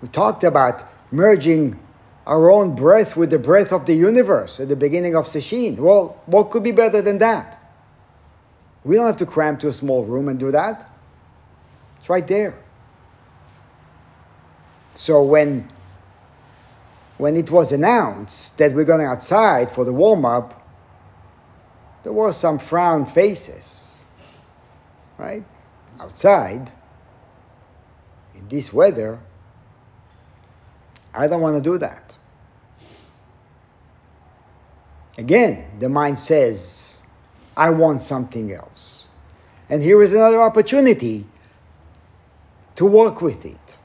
We 0.00 0.06
talked 0.06 0.44
about 0.44 0.84
merging 1.10 1.80
our 2.24 2.48
own 2.52 2.76
breath 2.76 3.16
with 3.16 3.30
the 3.30 3.40
breath 3.40 3.72
of 3.72 3.86
the 3.86 3.94
universe 3.94 4.60
at 4.60 4.68
the 4.68 4.76
beginning 4.76 5.16
of 5.16 5.24
Sesshin. 5.24 5.80
Well, 5.80 6.22
what 6.26 6.52
could 6.52 6.62
be 6.62 6.70
better 6.70 7.02
than 7.02 7.18
that? 7.18 7.60
We 8.84 8.94
don't 8.94 9.06
have 9.06 9.16
to 9.16 9.26
cram 9.26 9.56
to 9.58 9.66
a 9.66 9.72
small 9.72 10.04
room 10.04 10.28
and 10.28 10.38
do 10.38 10.52
that. 10.52 10.88
It's 11.98 12.08
right 12.08 12.28
there. 12.28 12.54
So 14.94 15.24
when 15.24 15.68
when 17.18 17.34
it 17.34 17.50
was 17.50 17.72
announced 17.72 18.58
that 18.58 18.74
we're 18.74 18.84
going 18.84 19.04
outside 19.04 19.72
for 19.72 19.84
the 19.84 19.92
warm 19.92 20.24
up, 20.24 20.64
there 22.04 22.12
were 22.12 22.32
some 22.32 22.60
frown 22.60 23.06
faces, 23.06 23.83
right? 25.18 25.44
Outside, 26.00 26.72
in 28.34 28.48
this 28.48 28.72
weather, 28.72 29.20
I 31.14 31.28
don't 31.28 31.40
want 31.40 31.56
to 31.56 31.62
do 31.62 31.78
that. 31.78 32.16
Again, 35.16 35.64
the 35.78 35.88
mind 35.88 36.18
says, 36.18 37.00
I 37.56 37.70
want 37.70 38.00
something 38.00 38.52
else. 38.52 39.08
And 39.68 39.82
here 39.82 40.02
is 40.02 40.12
another 40.12 40.40
opportunity 40.40 41.26
to 42.74 42.84
work 42.84 43.22
with 43.22 43.46
it, 43.46 43.78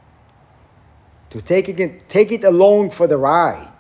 to 1.30 1.42
take 1.42 1.70
it, 1.70 2.10
take 2.10 2.32
it 2.32 2.44
along 2.44 2.90
for 2.90 3.06
the 3.06 3.18
ride. 3.18 3.79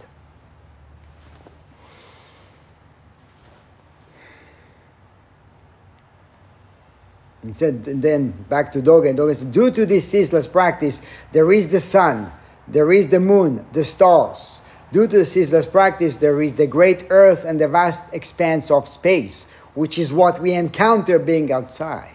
And 7.49 7.55
said, 7.55 7.87
and 7.87 7.99
then 7.99 8.29
back 8.47 8.71
to 8.73 8.79
Dogen. 8.79 9.17
Dogen 9.17 9.35
said, 9.35 9.51
due 9.51 9.71
to 9.71 9.83
this 9.83 10.07
ceaseless 10.07 10.45
practice, 10.45 11.01
there 11.31 11.51
is 11.51 11.69
the 11.69 11.79
sun, 11.79 12.31
there 12.67 12.91
is 12.91 13.07
the 13.07 13.19
moon, 13.19 13.65
the 13.73 13.83
stars. 13.83 14.61
Due 14.91 15.07
to 15.07 15.17
the 15.17 15.25
ceaseless 15.25 15.65
practice, 15.65 16.17
there 16.17 16.43
is 16.43 16.53
the 16.53 16.67
great 16.67 17.05
earth 17.09 17.45
and 17.45 17.59
the 17.59 17.67
vast 17.67 18.13
expanse 18.13 18.69
of 18.69 18.87
space, 18.87 19.45
which 19.73 19.97
is 19.97 20.13
what 20.13 20.39
we 20.39 20.53
encounter 20.53 21.17
being 21.17 21.51
outside. 21.51 22.13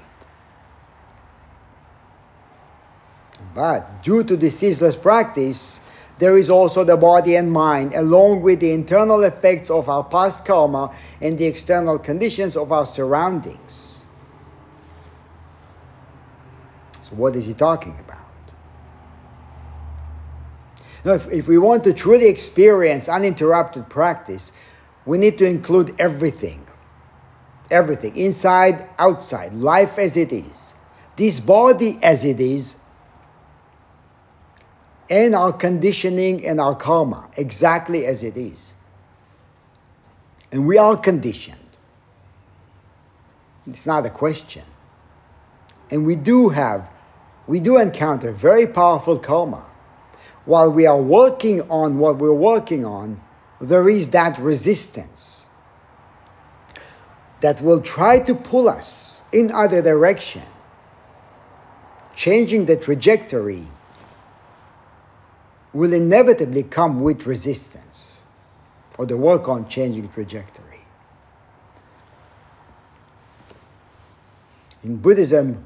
But 3.56 4.04
due 4.04 4.22
to 4.22 4.36
the 4.36 4.50
ceaseless 4.50 4.94
practice, 4.94 5.80
there 6.18 6.38
is 6.38 6.48
also 6.48 6.84
the 6.84 6.96
body 6.96 7.34
and 7.34 7.50
mind, 7.50 7.92
along 7.92 8.42
with 8.42 8.60
the 8.60 8.70
internal 8.70 9.24
effects 9.24 9.68
of 9.68 9.88
our 9.88 10.04
past 10.04 10.44
karma 10.44 10.94
and 11.20 11.36
the 11.36 11.46
external 11.46 11.98
conditions 11.98 12.56
of 12.56 12.70
our 12.70 12.86
surroundings. 12.86 13.93
What 17.16 17.36
is 17.36 17.46
he 17.46 17.54
talking 17.54 17.96
about? 18.00 18.20
Now, 21.04 21.12
if, 21.12 21.30
if 21.30 21.48
we 21.48 21.58
want 21.58 21.84
to 21.84 21.92
truly 21.92 22.26
experience 22.26 23.08
uninterrupted 23.08 23.88
practice, 23.88 24.52
we 25.04 25.18
need 25.18 25.36
to 25.38 25.46
include 25.46 25.94
everything. 25.98 26.66
Everything, 27.70 28.16
inside, 28.16 28.88
outside, 28.98 29.54
life 29.54 29.98
as 29.98 30.16
it 30.16 30.32
is, 30.32 30.74
this 31.16 31.40
body 31.40 31.98
as 32.02 32.24
it 32.24 32.38
is, 32.38 32.76
and 35.08 35.34
our 35.34 35.52
conditioning 35.52 36.44
and 36.46 36.60
our 36.60 36.74
karma 36.74 37.28
exactly 37.36 38.06
as 38.06 38.22
it 38.22 38.36
is. 38.36 38.74
And 40.52 40.66
we 40.66 40.78
are 40.78 40.96
conditioned. 40.96 41.58
It's 43.66 43.86
not 43.86 44.06
a 44.06 44.10
question. 44.10 44.64
And 45.90 46.06
we 46.06 46.16
do 46.16 46.50
have, 46.50 46.90
we 47.46 47.60
do 47.60 47.78
encounter 47.78 48.32
very 48.32 48.66
powerful 48.66 49.18
karma. 49.18 49.70
While 50.44 50.70
we 50.70 50.86
are 50.86 51.00
working 51.00 51.62
on 51.70 51.98
what 51.98 52.16
we're 52.16 52.32
working 52.32 52.84
on, 52.84 53.20
there 53.60 53.88
is 53.88 54.10
that 54.10 54.38
resistance 54.38 55.48
that 57.40 57.60
will 57.60 57.80
try 57.80 58.18
to 58.20 58.34
pull 58.34 58.68
us 58.68 59.22
in 59.32 59.50
other 59.50 59.82
direction, 59.82 60.42
changing 62.14 62.66
the 62.66 62.76
trajectory 62.76 63.64
will 65.72 65.92
inevitably 65.92 66.62
come 66.62 67.00
with 67.00 67.26
resistance 67.26 68.22
for 68.92 69.04
the 69.04 69.16
work 69.16 69.48
on 69.48 69.68
changing 69.68 70.08
trajectory. 70.08 70.78
In 74.84 74.98
Buddhism, 74.98 75.64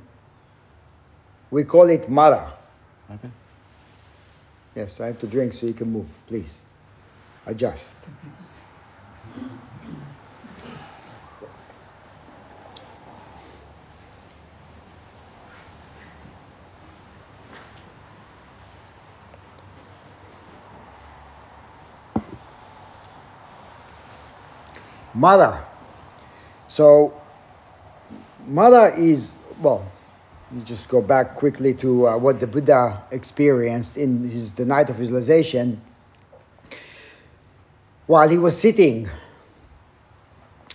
we 1.51 1.65
call 1.65 1.89
it 1.89 2.09
mara. 2.09 2.53
Okay. 3.11 3.31
Yes, 4.75 5.01
I 5.01 5.07
have 5.07 5.19
to 5.21 5.27
drink 5.27 5.53
so 5.53 5.67
you 5.67 5.75
can 5.75 5.91
move. 5.91 6.09
Please, 6.27 6.61
adjust. 7.47 8.09
Mara. 25.15 25.67
So, 26.69 27.13
Mara 28.47 28.97
is, 28.97 29.35
well, 29.61 29.85
you 30.55 30.63
just 30.63 30.89
go 30.89 31.03
back 31.03 31.35
quickly 31.35 31.75
to 31.75 32.09
uh, 32.09 32.17
what 32.17 32.41
the 32.41 32.47
Buddha 32.47 33.03
experienced 33.11 33.97
in 33.97 34.23
his, 34.25 34.53
the 34.53 34.65
night 34.65 34.89
of 34.89 34.97
visualization. 34.97 35.81
While 38.07 38.29
he 38.29 38.39
was 38.39 38.59
sitting, 38.59 39.09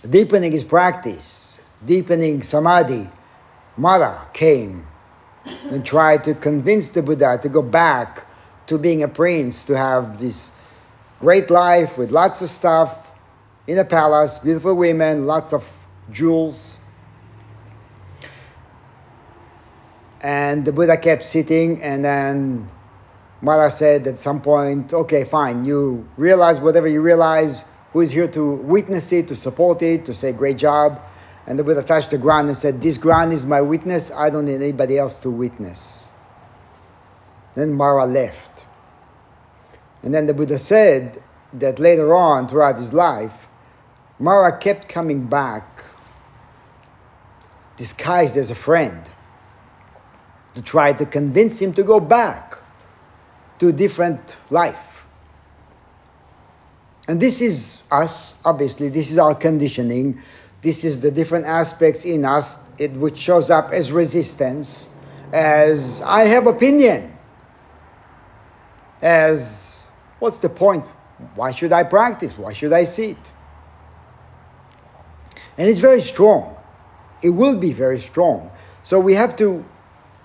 deepening 0.08 0.52
his 0.52 0.62
practice, 0.62 1.60
deepening 1.84 2.42
samadhi, 2.42 3.08
Mara 3.76 4.28
came 4.32 4.86
and 5.70 5.84
tried 5.84 6.22
to 6.24 6.34
convince 6.34 6.90
the 6.90 7.02
Buddha 7.02 7.38
to 7.42 7.48
go 7.48 7.62
back 7.62 8.26
to 8.66 8.78
being 8.78 9.02
a 9.02 9.08
prince, 9.08 9.64
to 9.64 9.76
have 9.76 10.20
this 10.20 10.52
great 11.18 11.50
life 11.50 11.98
with 11.98 12.12
lots 12.12 12.40
of 12.42 12.48
stuff, 12.48 13.12
in 13.66 13.78
a 13.78 13.84
palace, 13.84 14.38
beautiful 14.38 14.74
women, 14.74 15.26
lots 15.26 15.52
of 15.52 15.84
jewels. 16.10 16.73
And 20.24 20.64
the 20.64 20.72
Buddha 20.72 20.96
kept 20.96 21.22
sitting, 21.22 21.82
and 21.82 22.02
then 22.02 22.66
Mara 23.42 23.70
said 23.70 24.06
at 24.06 24.18
some 24.18 24.40
point, 24.40 24.94
okay, 24.94 25.22
fine, 25.22 25.66
you 25.66 26.08
realize 26.16 26.60
whatever 26.60 26.88
you 26.88 27.02
realize, 27.02 27.66
who 27.92 28.00
is 28.00 28.10
here 28.10 28.26
to 28.28 28.54
witness 28.54 29.12
it, 29.12 29.28
to 29.28 29.36
support 29.36 29.82
it, 29.82 30.06
to 30.06 30.14
say 30.14 30.32
great 30.32 30.56
job. 30.56 30.98
And 31.46 31.58
the 31.58 31.62
Buddha 31.62 31.82
touched 31.82 32.10
the 32.10 32.16
ground 32.16 32.48
and 32.48 32.56
said, 32.56 32.80
This 32.80 32.96
ground 32.96 33.34
is 33.34 33.44
my 33.44 33.60
witness, 33.60 34.10
I 34.12 34.30
don't 34.30 34.46
need 34.46 34.62
anybody 34.62 34.96
else 34.96 35.18
to 35.18 35.30
witness. 35.30 36.10
Then 37.52 37.74
Mara 37.74 38.06
left. 38.06 38.64
And 40.02 40.14
then 40.14 40.26
the 40.26 40.32
Buddha 40.32 40.56
said 40.56 41.22
that 41.52 41.78
later 41.78 42.14
on, 42.14 42.48
throughout 42.48 42.78
his 42.78 42.94
life, 42.94 43.46
Mara 44.18 44.56
kept 44.56 44.88
coming 44.88 45.26
back, 45.26 45.84
disguised 47.76 48.38
as 48.38 48.50
a 48.50 48.54
friend, 48.54 49.10
to 50.54 50.62
try 50.62 50.92
to 50.92 51.06
convince 51.06 51.60
him 51.60 51.72
to 51.74 51.82
go 51.82 52.00
back 52.00 52.58
to 53.58 53.68
a 53.68 53.72
different 53.72 54.36
life. 54.50 55.04
And 57.06 57.20
this 57.20 57.40
is 57.40 57.82
us, 57.90 58.36
obviously, 58.44 58.88
this 58.88 59.10
is 59.10 59.18
our 59.18 59.34
conditioning. 59.34 60.20
This 60.62 60.84
is 60.84 61.00
the 61.00 61.10
different 61.10 61.44
aspects 61.44 62.04
in 62.04 62.24
us 62.24 62.58
it, 62.78 62.92
which 62.92 63.18
shows 63.18 63.50
up 63.50 63.72
as 63.72 63.92
resistance, 63.92 64.88
as 65.32 66.00
I 66.02 66.22
have 66.22 66.46
opinion, 66.46 67.16
as 69.02 69.90
what's 70.18 70.38
the 70.38 70.48
point? 70.48 70.84
Why 71.34 71.52
should 71.52 71.72
I 71.72 71.82
practice? 71.82 72.38
Why 72.38 72.52
should 72.52 72.72
I 72.72 72.84
sit? 72.84 73.18
And 75.56 75.68
it's 75.68 75.80
very 75.80 76.00
strong. 76.00 76.56
It 77.22 77.30
will 77.30 77.56
be 77.56 77.72
very 77.72 77.98
strong. 77.98 78.50
So 78.82 78.98
we 78.98 79.14
have 79.14 79.36
to 79.36 79.64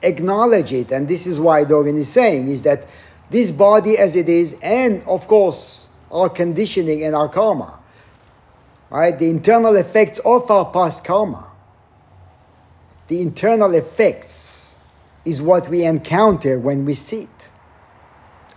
acknowledge 0.02 0.74
it. 0.74 0.92
And 0.92 1.08
this 1.08 1.28
is 1.28 1.40
why 1.40 1.66
Dogen 1.66 1.98
is 1.98 2.10
saying 2.10 2.48
is 2.48 2.62
that 2.64 2.86
this 3.30 3.52
body 3.52 3.98
as 3.98 4.16
it 4.16 4.28
is, 4.28 4.58
and 4.62 5.04
of 5.04 5.28
course, 5.28 5.88
our 6.12 6.30
conditioning 6.30 7.04
and 7.04 7.16
our 7.16 7.30
karma, 7.30 7.80
right? 8.90 9.18
The 9.18 9.30
internal 9.30 9.76
effects 9.76 10.20
of 10.20 10.50
our 10.50 10.66
past 10.66 11.06
karma, 11.06 11.52
the 13.08 13.22
internal 13.22 13.74
effects 13.74 14.76
is 15.26 15.42
what 15.42 15.68
we 15.68 15.86
encounter 15.86 16.60
when 16.60 16.86
we 16.86 16.94
sit. 16.94 17.50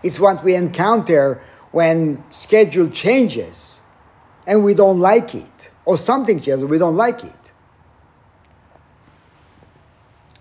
It's 0.03 0.19
what 0.19 0.43
we 0.43 0.55
encounter 0.55 1.41
when 1.71 2.23
schedule 2.31 2.89
changes 2.89 3.81
and 4.47 4.65
we 4.65 4.75
don't 4.75 5.01
like 5.01 5.35
it 5.35 5.71
or 5.85 5.97
something 5.97 6.41
changes, 6.41 6.65
we 6.65 6.79
don't 6.79 6.97
like 6.97 7.25
it. 7.25 7.53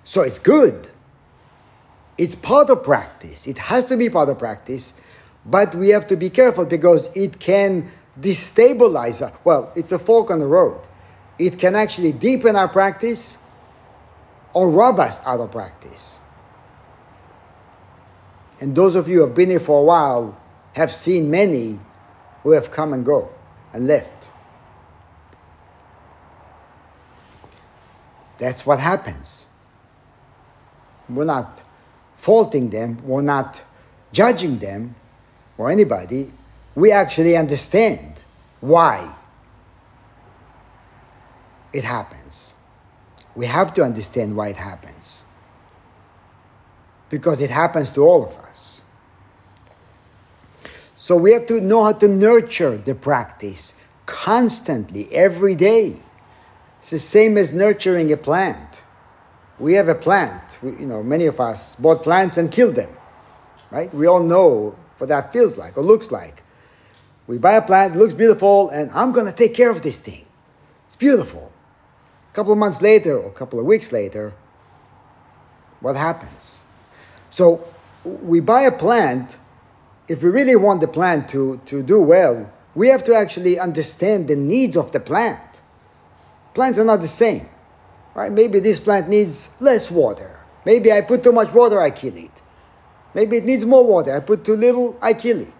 So 0.03 0.21
it's 0.21 0.39
good. 0.39 0.90
It's 2.21 2.35
part 2.35 2.69
of 2.69 2.83
practice. 2.83 3.47
It 3.47 3.57
has 3.57 3.85
to 3.85 3.97
be 3.97 4.07
part 4.07 4.29
of 4.29 4.37
practice, 4.37 4.93
but 5.43 5.73
we 5.73 5.89
have 5.89 6.05
to 6.05 6.15
be 6.15 6.29
careful 6.29 6.65
because 6.65 7.09
it 7.17 7.39
can 7.39 7.89
destabilize 8.19 9.23
us. 9.23 9.33
Well, 9.43 9.71
it's 9.75 9.91
a 9.91 9.97
fork 9.97 10.29
on 10.29 10.37
the 10.37 10.45
road. 10.45 10.79
It 11.39 11.57
can 11.57 11.73
actually 11.73 12.11
deepen 12.11 12.55
our 12.55 12.67
practice 12.67 13.39
or 14.53 14.69
rob 14.69 14.99
us 14.99 15.19
out 15.25 15.39
of 15.39 15.49
practice. 15.49 16.19
And 18.59 18.75
those 18.75 18.93
of 18.93 19.07
you 19.07 19.15
who 19.15 19.25
have 19.25 19.33
been 19.33 19.49
here 19.49 19.59
for 19.59 19.79
a 19.79 19.83
while 19.83 20.39
have 20.75 20.93
seen 20.93 21.31
many 21.31 21.79
who 22.43 22.51
have 22.51 22.69
come 22.69 22.93
and 22.93 23.03
go 23.03 23.31
and 23.73 23.87
left. 23.87 24.29
That's 28.37 28.63
what 28.63 28.79
happens. 28.79 29.47
We're 31.09 31.25
not 31.25 31.63
faulting 32.21 32.69
them, 32.69 32.99
we're 33.03 33.23
not 33.23 33.63
judging 34.11 34.59
them 34.59 34.93
or 35.57 35.71
anybody. 35.71 36.31
We 36.75 36.91
actually 36.91 37.35
understand 37.35 38.21
why 38.59 39.15
it 41.73 41.83
happens. 41.83 42.53
We 43.35 43.47
have 43.47 43.73
to 43.73 43.83
understand 43.83 44.35
why 44.35 44.49
it 44.49 44.57
happens. 44.57 45.25
Because 47.09 47.41
it 47.41 47.49
happens 47.49 47.91
to 47.93 48.03
all 48.03 48.23
of 48.23 48.35
us. 48.35 48.81
So 50.95 51.17
we 51.17 51.31
have 51.31 51.47
to 51.47 51.59
know 51.59 51.85
how 51.85 51.93
to 51.93 52.07
nurture 52.07 52.77
the 52.77 52.93
practice 52.93 53.73
constantly, 54.05 55.11
every 55.11 55.55
day. 55.55 55.95
It's 56.77 56.91
the 56.91 56.99
same 56.99 57.35
as 57.35 57.51
nurturing 57.51 58.13
a 58.13 58.17
plant. 58.17 58.83
We 59.61 59.73
have 59.73 59.89
a 59.89 59.95
plant. 59.95 60.57
We, 60.63 60.71
you 60.71 60.87
know, 60.87 61.03
many 61.03 61.27
of 61.27 61.39
us 61.39 61.75
bought 61.75 62.01
plants 62.01 62.37
and 62.37 62.51
killed 62.51 62.73
them, 62.73 62.89
right? 63.69 63.93
We 63.93 64.07
all 64.07 64.23
know 64.23 64.75
what 64.97 65.09
that 65.09 65.31
feels 65.31 65.55
like 65.55 65.77
or 65.77 65.83
looks 65.83 66.11
like. 66.11 66.41
We 67.27 67.37
buy 67.37 67.53
a 67.53 67.61
plant, 67.61 67.95
it 67.95 67.99
looks 67.99 68.15
beautiful, 68.15 68.69
and 68.69 68.89
I'm 68.91 69.11
going 69.11 69.27
to 69.27 69.31
take 69.31 69.53
care 69.53 69.69
of 69.69 69.83
this 69.83 69.99
thing. 69.99 70.25
It's 70.87 70.95
beautiful. 70.95 71.53
A 72.31 72.35
couple 72.35 72.51
of 72.51 72.57
months 72.57 72.81
later 72.81 73.15
or 73.15 73.27
a 73.27 73.33
couple 73.33 73.59
of 73.59 73.65
weeks 73.65 73.91
later, 73.91 74.33
what 75.79 75.95
happens? 75.95 76.65
So 77.29 77.63
we 78.03 78.39
buy 78.39 78.63
a 78.63 78.71
plant. 78.71 79.37
If 80.07 80.23
we 80.23 80.31
really 80.31 80.55
want 80.55 80.81
the 80.81 80.87
plant 80.87 81.29
to, 81.29 81.61
to 81.67 81.83
do 81.83 82.01
well, 82.01 82.51
we 82.73 82.87
have 82.87 83.03
to 83.03 83.15
actually 83.15 83.59
understand 83.59 84.27
the 84.27 84.35
needs 84.35 84.75
of 84.75 84.91
the 84.91 84.99
plant. 84.99 85.61
Plants 86.55 86.79
are 86.79 86.85
not 86.85 87.01
the 87.01 87.07
same, 87.07 87.45
right? 88.13 88.31
Maybe 88.31 88.59
this 88.59 88.79
plant 88.79 89.09
needs 89.09 89.49
less 89.59 89.89
water. 89.89 90.39
Maybe 90.65 90.91
I 90.91 91.01
put 91.01 91.23
too 91.23 91.31
much 91.31 91.53
water, 91.53 91.79
I 91.79 91.89
kill 91.89 92.15
it. 92.15 92.41
Maybe 93.13 93.37
it 93.37 93.45
needs 93.45 93.65
more 93.65 93.85
water, 93.85 94.15
I 94.15 94.19
put 94.19 94.45
too 94.45 94.55
little, 94.55 94.97
I 95.01 95.13
kill 95.13 95.39
it. 95.39 95.55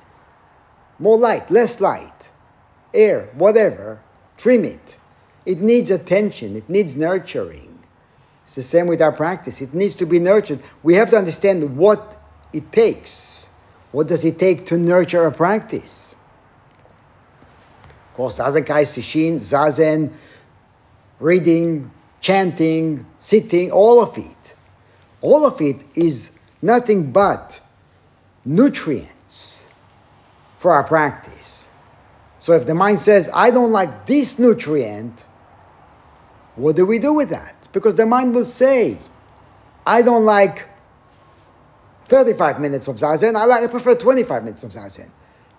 More 0.99 1.17
light, 1.17 1.49
less 1.49 1.81
light, 1.81 2.31
air, 2.93 3.29
whatever, 3.33 4.01
trim 4.37 4.63
it. 4.63 4.97
It 5.45 5.59
needs 5.59 5.89
attention, 5.89 6.55
it 6.55 6.69
needs 6.69 6.95
nurturing. 6.95 7.71
It's 8.43 8.55
the 8.55 8.63
same 8.63 8.87
with 8.87 9.01
our 9.01 9.13
practice. 9.13 9.61
It 9.61 9.73
needs 9.73 9.95
to 9.95 10.05
be 10.05 10.19
nurtured. 10.19 10.59
We 10.83 10.95
have 10.95 11.09
to 11.11 11.17
understand 11.17 11.77
what 11.77 12.21
it 12.51 12.69
takes. 12.73 13.49
What 13.93 14.09
does 14.09 14.25
it 14.25 14.37
take 14.39 14.65
to 14.65 14.77
nurture 14.77 15.25
a 15.25 15.31
practice? 15.31 16.15
Of 18.09 18.15
course, 18.15 18.39
Zazen 18.39 18.65
Kai, 18.65 18.83
Sesshin, 18.83 19.35
Zazen, 19.35 20.11
reading, 21.19 21.91
chanting, 22.21 23.05
sitting, 23.19 23.71
all 23.71 24.01
of 24.01 24.17
it. 24.17 24.55
All 25.21 25.45
of 25.45 25.59
it 25.59 25.83
is 25.95 26.31
nothing 26.61 27.11
but 27.11 27.59
nutrients 28.45 29.67
for 30.57 30.71
our 30.71 30.83
practice. 30.83 31.69
So 32.39 32.53
if 32.53 32.65
the 32.65 32.75
mind 32.75 32.99
says, 32.99 33.29
I 33.33 33.51
don't 33.51 33.71
like 33.71 34.05
this 34.05 34.39
nutrient, 34.39 35.25
what 36.55 36.75
do 36.75 36.85
we 36.85 36.99
do 36.99 37.13
with 37.13 37.29
that? 37.29 37.67
Because 37.71 37.95
the 37.95 38.05
mind 38.05 38.33
will 38.33 38.45
say, 38.45 38.97
I 39.85 40.01
don't 40.01 40.25
like 40.25 40.67
35 42.07 42.59
minutes 42.59 42.87
of 42.87 42.97
zazen, 42.97 43.35
I, 43.35 43.45
like, 43.45 43.63
I 43.63 43.67
prefer 43.67 43.95
25 43.95 44.43
minutes 44.43 44.63
of 44.63 44.71
zazen. 44.71 45.09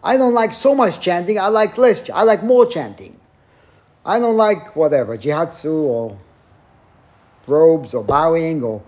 I 0.05 0.17
don't 0.17 0.35
like 0.35 0.53
so 0.53 0.75
much 0.75 1.01
chanting, 1.01 1.39
I 1.39 1.49
like 1.49 1.79
less, 1.79 2.09
I 2.11 2.25
like 2.25 2.43
more 2.43 2.67
chanting. 2.67 3.19
I 4.05 4.19
don't 4.19 4.37
like 4.37 4.75
whatever, 4.75 5.17
jihatsu 5.17 5.73
or 5.73 6.19
robes 7.47 7.95
or 7.95 8.05
bowing 8.05 8.63
or, 8.63 8.83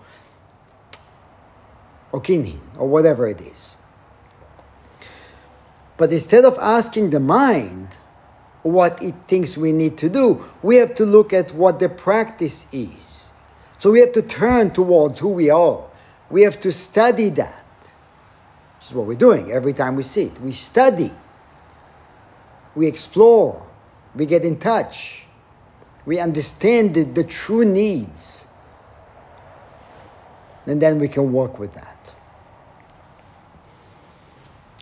or 2.11 2.21
kinhin 2.21 2.61
or 2.77 2.87
whatever 2.87 3.27
it 3.27 3.41
is. 3.41 3.75
But 5.97 6.11
instead 6.11 6.45
of 6.45 6.57
asking 6.59 7.11
the 7.11 7.19
mind, 7.19 7.97
what 8.65 9.01
it 9.01 9.13
thinks 9.27 9.55
we 9.55 9.71
need 9.71 9.95
to 9.95 10.09
do. 10.09 10.43
We 10.63 10.77
have 10.77 10.95
to 10.95 11.05
look 11.05 11.33
at 11.33 11.53
what 11.53 11.79
the 11.79 11.87
practice 11.87 12.65
is. 12.73 13.31
So 13.77 13.91
we 13.91 13.99
have 13.99 14.11
to 14.13 14.23
turn 14.23 14.71
towards 14.71 15.19
who 15.19 15.29
we 15.29 15.51
are. 15.51 15.85
We 16.31 16.41
have 16.41 16.59
to 16.61 16.71
study 16.71 17.29
that. 17.29 17.63
This 18.79 18.89
is 18.89 18.95
what 18.95 19.05
we're 19.05 19.17
doing 19.17 19.51
every 19.51 19.73
time 19.73 19.95
we 19.95 20.01
sit. 20.01 20.41
We 20.41 20.51
study, 20.51 21.11
we 22.73 22.87
explore, 22.87 23.67
we 24.15 24.25
get 24.25 24.43
in 24.43 24.57
touch, 24.57 25.24
we 26.05 26.19
understand 26.19 26.93
the, 26.93 27.03
the 27.03 27.23
true 27.23 27.65
needs, 27.65 28.47
and 30.65 30.81
then 30.81 30.99
we 30.99 31.07
can 31.07 31.31
work 31.31 31.59
with 31.59 31.73
that. 31.73 32.13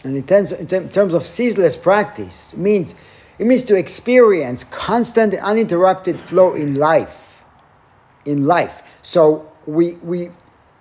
And 0.04 0.18
in 0.18 0.24
terms, 0.24 0.52
in 0.52 0.68
terms 0.68 1.14
of 1.14 1.24
ceaseless 1.24 1.76
practice, 1.76 2.56
means 2.58 2.96
it 3.40 3.48
means 3.48 3.64
to 3.64 3.76
experience 3.76 4.64
constant, 4.66 5.34
uninterrupted 5.36 6.20
flow 6.20 6.54
in 6.54 6.76
life. 6.76 7.44
In 8.26 8.46
life. 8.46 9.00
So 9.02 9.52
we, 9.66 9.94
we 9.96 10.30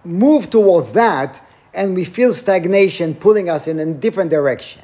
move 0.05 0.51
towards 0.51 0.93
that 0.93 1.41
and 1.75 1.95
we 1.95 2.05
feel 2.05 2.35
stagnation 2.35 3.15
pulling 3.15 3.49
us 3.49 3.67
in 3.67 3.79
a 3.79 3.87
different 3.95 4.31
direction. 4.31 4.83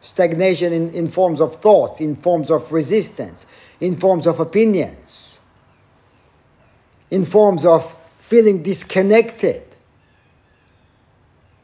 Stagnation 0.00 0.72
in, 0.72 0.88
in 0.90 1.08
forms 1.08 1.40
of 1.40 1.56
thoughts, 1.56 2.00
in 2.00 2.16
forms 2.16 2.50
of 2.50 2.72
resistance, 2.72 3.46
in 3.80 3.96
forms 3.96 4.26
of 4.26 4.40
opinions, 4.40 5.40
in 7.10 7.24
forms 7.24 7.64
of 7.64 7.96
feeling 8.18 8.62
disconnected 8.62 9.62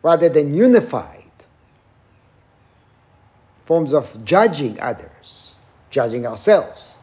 rather 0.02 0.28
than 0.28 0.54
unified 0.54 1.22
forms 3.64 3.92
of 3.92 4.24
judging 4.24 4.78
others, 4.80 5.54
judging 5.90 6.26
ourselves. 6.26 6.96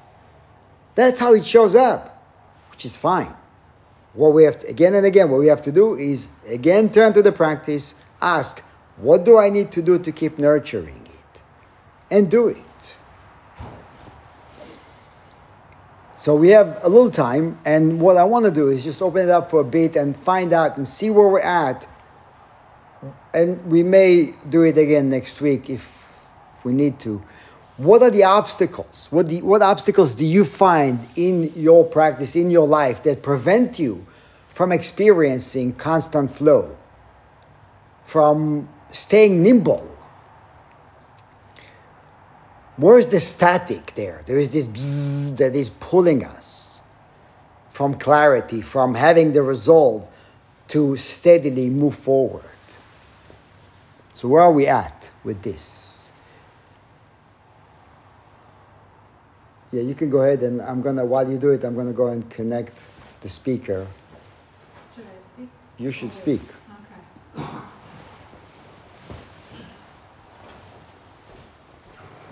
That's 0.96 1.20
how 1.20 1.34
it 1.34 1.46
shows 1.46 1.76
up, 1.76 2.24
which 2.72 2.86
is 2.86 2.98
fine. 2.98 3.34
What 4.14 4.34
we 4.34 4.44
have 4.44 4.60
to, 4.60 4.68
again 4.68 4.94
and 4.94 5.06
again, 5.06 5.30
what 5.30 5.40
we 5.40 5.48
have 5.48 5.62
to 5.64 5.72
do 5.72 5.96
is 5.96 6.28
again 6.48 6.90
turn 6.90 7.14
to 7.14 7.22
the 7.22 7.32
practice, 7.32 7.96
ask, 8.22 8.62
what 8.98 9.24
do 9.24 9.38
I 9.38 9.50
need 9.50 9.72
to 9.74 9.82
do 9.82 9.98
to 10.00 10.12
keep 10.12 10.38
nurturing 10.38 11.06
it? 11.06 11.44
And 12.12 12.30
do 12.30 12.50
it. 12.50 12.69
So 16.20 16.36
we 16.36 16.50
have 16.50 16.84
a 16.84 16.90
little 16.90 17.10
time, 17.10 17.58
and 17.64 18.02
what 18.02 18.18
I 18.18 18.26
want 18.26 18.44
to 18.44 18.52
do 18.52 18.68
is 18.68 18.84
just 18.84 19.02
open 19.02 19.24
it 19.24 19.30
up 19.30 19.50
for 19.50 19.62
a 19.62 19.64
bit 19.64 19.96
and 19.96 20.18
find 20.18 20.52
out 20.52 20.76
and 20.76 20.86
see 20.86 21.10
where 21.10 21.30
we're 21.30 21.40
at. 21.40 21.88
And 23.34 23.66
we 23.72 23.84
may 23.84 24.34
do 24.50 24.64
it 24.64 24.78
again 24.78 25.08
next 25.10 25.40
week 25.40 25.70
if 25.70 25.98
if 26.58 26.66
we 26.66 26.74
need 26.74 27.00
to. 27.00 27.24
What 27.78 28.02
are 28.02 28.10
the 28.10 28.26
obstacles? 28.26 29.08
What, 29.12 29.30
the, 29.30 29.42
what 29.42 29.62
obstacles 29.62 30.14
do 30.14 30.26
you 30.26 30.44
find 30.44 31.08
in 31.16 31.54
your 31.56 31.86
practice, 31.86 32.36
in 32.36 32.50
your 32.50 32.68
life, 32.68 33.02
that 33.04 33.24
prevent 33.24 33.80
you 33.80 34.06
from 34.50 34.74
experiencing 34.74 35.72
constant 35.72 36.32
flow, 36.32 36.76
from 38.04 38.68
staying 38.90 39.42
nimble? 39.42 39.90
Where's 42.80 43.08
the 43.08 43.20
static 43.20 43.94
there? 43.96 44.22
There 44.26 44.38
is 44.38 44.52
this 44.52 44.66
bzzz 44.66 45.38
that 45.38 45.54
is 45.54 45.70
pulling 45.70 46.24
us 46.24 46.82
from 47.72 47.96
clarity, 47.96 48.62
from 48.62 48.96
having 48.96 49.34
the 49.34 49.44
resolve 49.44 50.08
to 50.70 50.96
steadily 50.96 51.70
move 51.70 51.94
forward. 51.94 52.46
So, 54.14 54.30
where 54.30 54.42
are 54.42 54.52
we 54.54 54.66
at 54.68 55.12
with 55.26 55.42
this? 55.42 56.12
Yeah, 59.74 59.82
you 59.82 59.94
can 59.94 60.10
go 60.10 60.22
ahead 60.22 60.42
and 60.44 60.62
I'm 60.62 60.82
gonna, 60.82 61.04
while 61.04 61.30
you 61.30 61.38
do 61.38 61.50
it, 61.50 61.66
I'm 61.66 61.76
gonna 61.76 61.92
go 61.92 62.08
and 62.08 62.30
connect 62.30 62.82
the 63.20 63.30
speaker. 63.30 63.88
Should 64.96 65.04
I 65.04 65.28
speak? 65.28 65.50
You 65.78 65.92
should 65.92 66.14
speak. 66.14 66.42
Okay. 67.36 67.60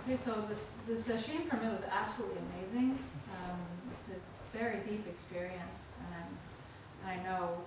Okay, 0.08 0.16
so 0.16 0.46
this, 0.48 0.76
the 0.88 0.94
sesshin 0.94 1.50
for 1.50 1.58
me 1.58 1.68
was 1.68 1.84
absolutely 1.92 2.38
amazing. 2.54 2.98
Um, 3.30 3.60
it's 4.00 4.08
a 4.08 4.58
very 4.58 4.80
deep 4.80 5.06
experience, 5.06 5.88
and 6.00 6.16
I'm, 6.16 7.12
and 7.12 7.20
I 7.20 7.24
know 7.26 7.58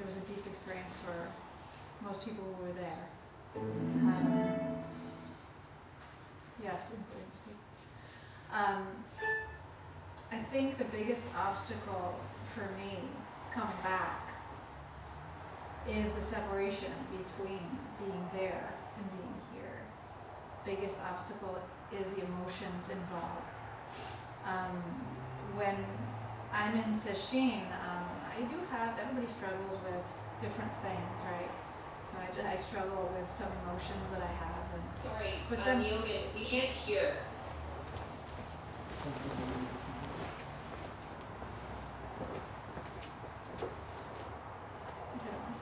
it 0.00 0.06
was 0.06 0.16
a 0.16 0.20
deep 0.20 0.46
experience 0.46 0.88
for 1.04 1.28
most 2.02 2.24
people 2.24 2.44
who 2.44 2.64
were 2.64 2.72
there. 2.72 3.08
Um, 3.56 4.76
yes. 6.64 6.92
Um, 8.50 8.86
I 10.32 10.38
think 10.50 10.78
the 10.78 10.84
biggest 10.84 11.28
obstacle 11.36 12.18
for 12.54 12.70
me 12.78 13.00
coming 13.52 13.76
back 13.82 14.30
is 15.86 16.10
the 16.12 16.22
separation 16.22 16.92
between 17.10 17.60
being 17.98 18.30
there. 18.32 18.72
Biggest 20.66 20.98
obstacle 21.08 21.58
is 21.92 22.04
the 22.16 22.24
emotions 22.26 22.90
involved. 22.90 23.54
Um, 24.44 24.82
when 25.54 25.76
I'm 26.52 26.74
in 26.74 26.92
sesshin, 26.92 27.62
um, 27.86 28.06
I 28.26 28.40
do 28.50 28.58
have, 28.72 28.98
everybody 28.98 29.30
struggles 29.30 29.78
with 29.84 30.02
different 30.40 30.72
things, 30.82 31.16
right? 31.24 31.50
So 32.04 32.18
I, 32.18 32.52
I 32.52 32.56
struggle 32.56 33.12
with 33.16 33.30
some 33.30 33.48
emotions 33.64 34.10
that 34.10 34.22
I 34.22 34.32
have. 34.42 34.66
And 34.74 34.82
Sorry, 34.92 35.34
But 35.48 35.60
um, 35.60 35.64
then- 35.64 35.82
Yogan, 35.82 36.22
we 36.34 36.44
can't 36.44 36.68
hear. 36.68 37.14
Is 45.16 45.26
it 45.26 45.32
on? 45.32 45.54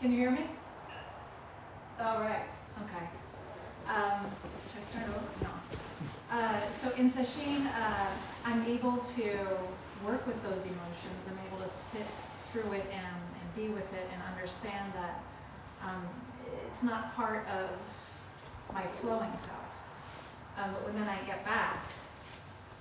Can 0.00 0.12
you 0.12 0.18
hear 0.18 0.30
me? 0.30 0.46
All 2.00 2.20
right, 2.20 2.44
okay. 2.82 3.06
Um, 3.88 4.26
should 4.68 4.80
I 4.80 4.84
start 4.84 5.04
over? 5.08 5.24
No. 5.42 5.50
Uh, 6.30 6.60
so 6.74 6.90
in 6.96 7.10
sesshin, 7.10 7.66
uh, 7.66 8.06
I'm 8.44 8.62
able 8.66 8.98
to 8.98 9.30
work 10.04 10.26
with 10.26 10.42
those 10.42 10.66
emotions. 10.66 11.26
I'm 11.26 11.38
able 11.48 11.64
to 11.64 11.68
sit 11.68 12.06
through 12.52 12.72
it 12.72 12.84
and, 12.92 13.16
and 13.40 13.56
be 13.56 13.72
with 13.72 13.90
it 13.94 14.06
and 14.12 14.22
understand 14.34 14.92
that 14.94 15.22
um, 15.82 16.06
it's 16.66 16.82
not 16.82 17.14
part 17.16 17.46
of 17.48 17.70
my 18.72 18.82
flowing 18.82 19.30
self. 19.38 19.64
Um, 20.58 20.72
but 20.72 20.84
when 20.84 20.94
then 20.94 21.08
I 21.08 21.16
get 21.26 21.44
back, 21.44 21.84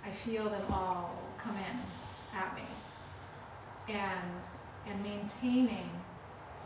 I 0.05 0.09
feel 0.09 0.49
them 0.49 0.65
all 0.69 1.17
come 1.37 1.55
in 1.55 2.37
at 2.37 2.53
me. 2.55 2.63
And 3.87 4.47
and 4.85 5.01
maintaining 5.01 5.89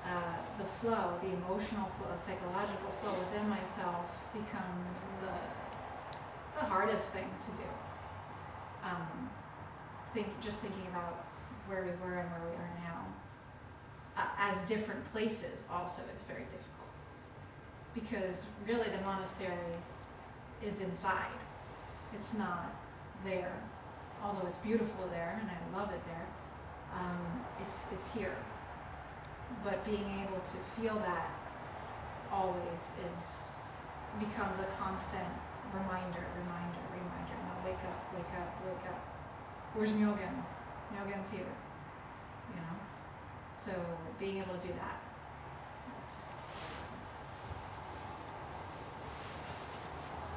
uh, 0.03 0.37
the 0.57 0.65
flow, 0.65 1.19
the 1.21 1.29
emotional 1.29 1.85
flow, 1.85 2.09
psychological 2.17 2.89
flow 2.99 3.13
within 3.13 3.47
myself 3.47 4.09
becomes 4.33 4.97
the 5.21 6.59
the 6.59 6.65
hardest 6.65 7.11
thing 7.11 7.29
to 7.45 7.51
do. 7.51 7.86
Um, 8.83 9.29
think 10.13 10.27
just 10.41 10.59
thinking 10.59 10.87
about 10.89 11.25
where 11.67 11.83
we 11.83 11.91
were 12.03 12.19
and 12.19 12.29
where 12.31 12.49
we 12.49 12.55
are 12.55 12.71
now, 12.83 13.05
uh, 14.17 14.27
as 14.37 14.63
different 14.65 15.03
places, 15.11 15.67
also 15.71 16.01
is 16.15 16.21
very 16.27 16.43
difficult 16.43 16.63
because 17.93 18.49
really 18.67 18.89
the 18.89 19.03
monastery 19.05 19.75
is 20.63 20.81
inside. 20.81 21.39
It's 22.13 22.33
not 22.35 22.73
there, 23.25 23.53
although 24.23 24.47
it's 24.47 24.57
beautiful 24.57 25.07
there 25.11 25.39
and 25.41 25.49
I 25.49 25.77
love 25.77 25.91
it 25.91 26.01
there 26.05 26.27
um, 26.93 27.45
it's 27.61 27.87
it's 27.91 28.13
here. 28.13 28.35
But 29.63 29.83
being 29.85 30.27
able 30.27 30.41
to 30.41 30.57
feel 30.75 30.95
that 30.99 31.29
always 32.31 32.83
is 33.07 33.55
becomes 34.19 34.59
a 34.59 34.67
constant 34.79 35.29
reminder, 35.73 36.25
reminder, 36.41 36.83
wake 37.67 37.83
up, 37.83 38.13
wake 38.15 38.33
up, 38.39 38.49
wake 38.65 38.85
up. 38.91 39.01
Where's 39.73 39.91
Myogen? 39.91 40.35
Myogen's 40.93 41.31
here. 41.31 41.51
You 42.49 42.55
know? 42.55 42.77
So 43.53 43.71
being 44.19 44.37
able 44.37 44.55
to 44.55 44.67
do 44.67 44.73
that. 44.73 45.01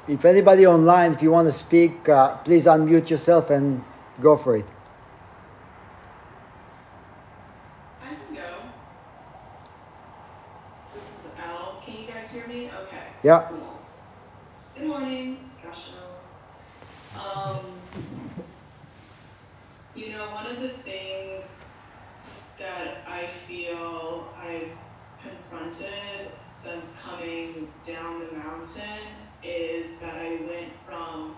If 0.09 0.25
anybody 0.25 0.67
online, 0.67 1.13
if 1.13 1.23
you 1.23 1.31
want 1.31 1.47
to 1.47 1.53
speak, 1.53 2.09
uh, 2.09 2.35
please 2.39 2.67
unmute 2.67 3.11
yourself 3.11 3.51
and 3.51 3.85
go 4.21 4.37
for 4.37 4.57
it. 4.57 4.65
I 8.03 8.09
can 8.09 8.35
go. 8.35 8.51
This 10.95 11.03
is 11.05 11.27
Al. 11.39 11.81
Can 11.85 11.95
you 11.95 12.09
guys 12.09 12.33
hear 12.33 12.49
me? 12.49 12.71
Okay. 12.87 13.05
Yeah. 13.23 13.47
Cool. 13.49 13.81
Good 14.77 14.89
morning. 14.89 15.51
Gosh, 15.63 15.79
no. 15.95 16.11
Um, 17.19 17.61
you 19.95 20.13
know, 20.13 20.31
one 20.31 20.47
of 20.47 20.61
the 20.61 20.69
things 20.69 21.77
that 22.59 22.99
I 23.07 23.27
feel 23.47 24.33
I've 24.37 24.71
confronted 25.23 26.31
since 26.47 27.01
coming 27.03 27.69
down 27.85 28.21
the 28.21 28.37
mountain 28.37 29.01
is 29.43 29.99
that 30.01 30.15
I 30.15 30.41
went 30.47 30.73
from 30.87 31.37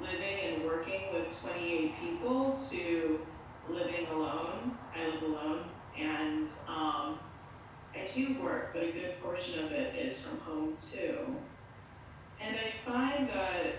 living 0.00 0.38
and 0.44 0.64
working 0.64 1.12
with 1.12 1.40
28 1.40 1.94
people 2.00 2.52
to 2.70 3.20
living 3.68 4.06
alone. 4.08 4.76
I 4.94 5.06
live 5.06 5.22
alone 5.22 5.64
and 5.98 6.48
um, 6.68 7.18
I 7.94 8.04
do 8.12 8.36
work, 8.42 8.72
but 8.74 8.82
a 8.82 8.92
good 8.92 9.20
portion 9.22 9.64
of 9.64 9.72
it 9.72 9.94
is 9.94 10.26
from 10.26 10.38
home 10.40 10.74
too. 10.76 11.36
And 12.40 12.56
I 12.56 12.90
find 12.90 13.28
that 13.28 13.76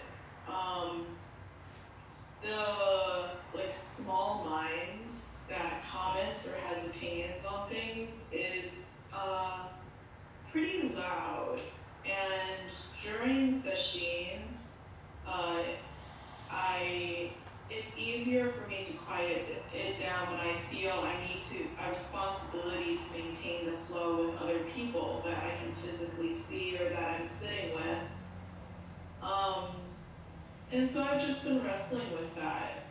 um, 0.48 1.06
the 2.44 3.30
like 3.56 3.72
small 3.72 4.46
mind 4.50 5.10
that 5.50 5.84
comments 5.90 6.48
or 6.48 6.58
has 6.68 6.90
opinions 6.90 7.46
on 7.46 7.70
things 7.70 8.26
is 8.32 8.88
uh, 9.14 9.68
pretty 10.52 10.90
loud. 10.90 11.60
And 12.06 12.72
during 13.02 13.50
sesshin, 13.50 14.40
uh, 15.26 15.64
I 16.50 17.32
it's 17.70 17.98
easier 17.98 18.50
for 18.50 18.70
me 18.70 18.84
to 18.84 18.94
quiet 18.94 19.48
it 19.74 20.00
down 20.00 20.32
when 20.32 20.40
I 20.40 20.54
feel 20.70 20.92
I 20.92 21.16
need 21.28 21.42
to 21.42 21.64
a 21.84 21.90
responsibility 21.90 22.96
to 22.96 23.18
maintain 23.18 23.66
the 23.66 23.78
flow 23.88 24.28
with 24.28 24.42
other 24.42 24.60
people 24.76 25.24
that 25.26 25.38
I 25.38 25.56
can 25.58 25.74
physically 25.84 26.34
see 26.34 26.78
or 26.78 26.90
that 26.90 27.22
I'm 27.22 27.26
sitting 27.26 27.74
with. 27.74 28.00
Um, 29.24 29.70
and 30.74 30.88
so 30.88 31.04
I've 31.04 31.24
just 31.24 31.46
been 31.46 31.64
wrestling 31.64 32.12
with 32.14 32.36
that. 32.36 32.84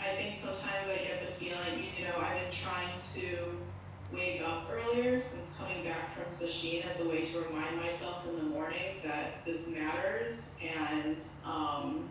I 0.00 0.16
think 0.16 0.34
sometimes 0.34 0.88
I 0.88 0.96
get 0.96 1.26
the 1.26 1.32
feeling, 1.34 1.84
you 1.96 2.04
know, 2.04 2.16
I've 2.16 2.40
been 2.40 2.50
trying 2.50 2.98
to 2.98 4.16
wake 4.16 4.40
up 4.40 4.70
earlier 4.72 5.18
since 5.18 5.50
back 5.84 6.14
from 6.14 6.24
sesshin 6.24 6.86
as 6.86 7.00
a 7.00 7.08
way 7.08 7.22
to 7.22 7.38
remind 7.40 7.76
myself 7.76 8.26
in 8.28 8.36
the 8.36 8.42
morning 8.42 8.96
that 9.04 9.44
this 9.44 9.74
matters 9.74 10.56
and 10.62 11.16
um, 11.44 12.08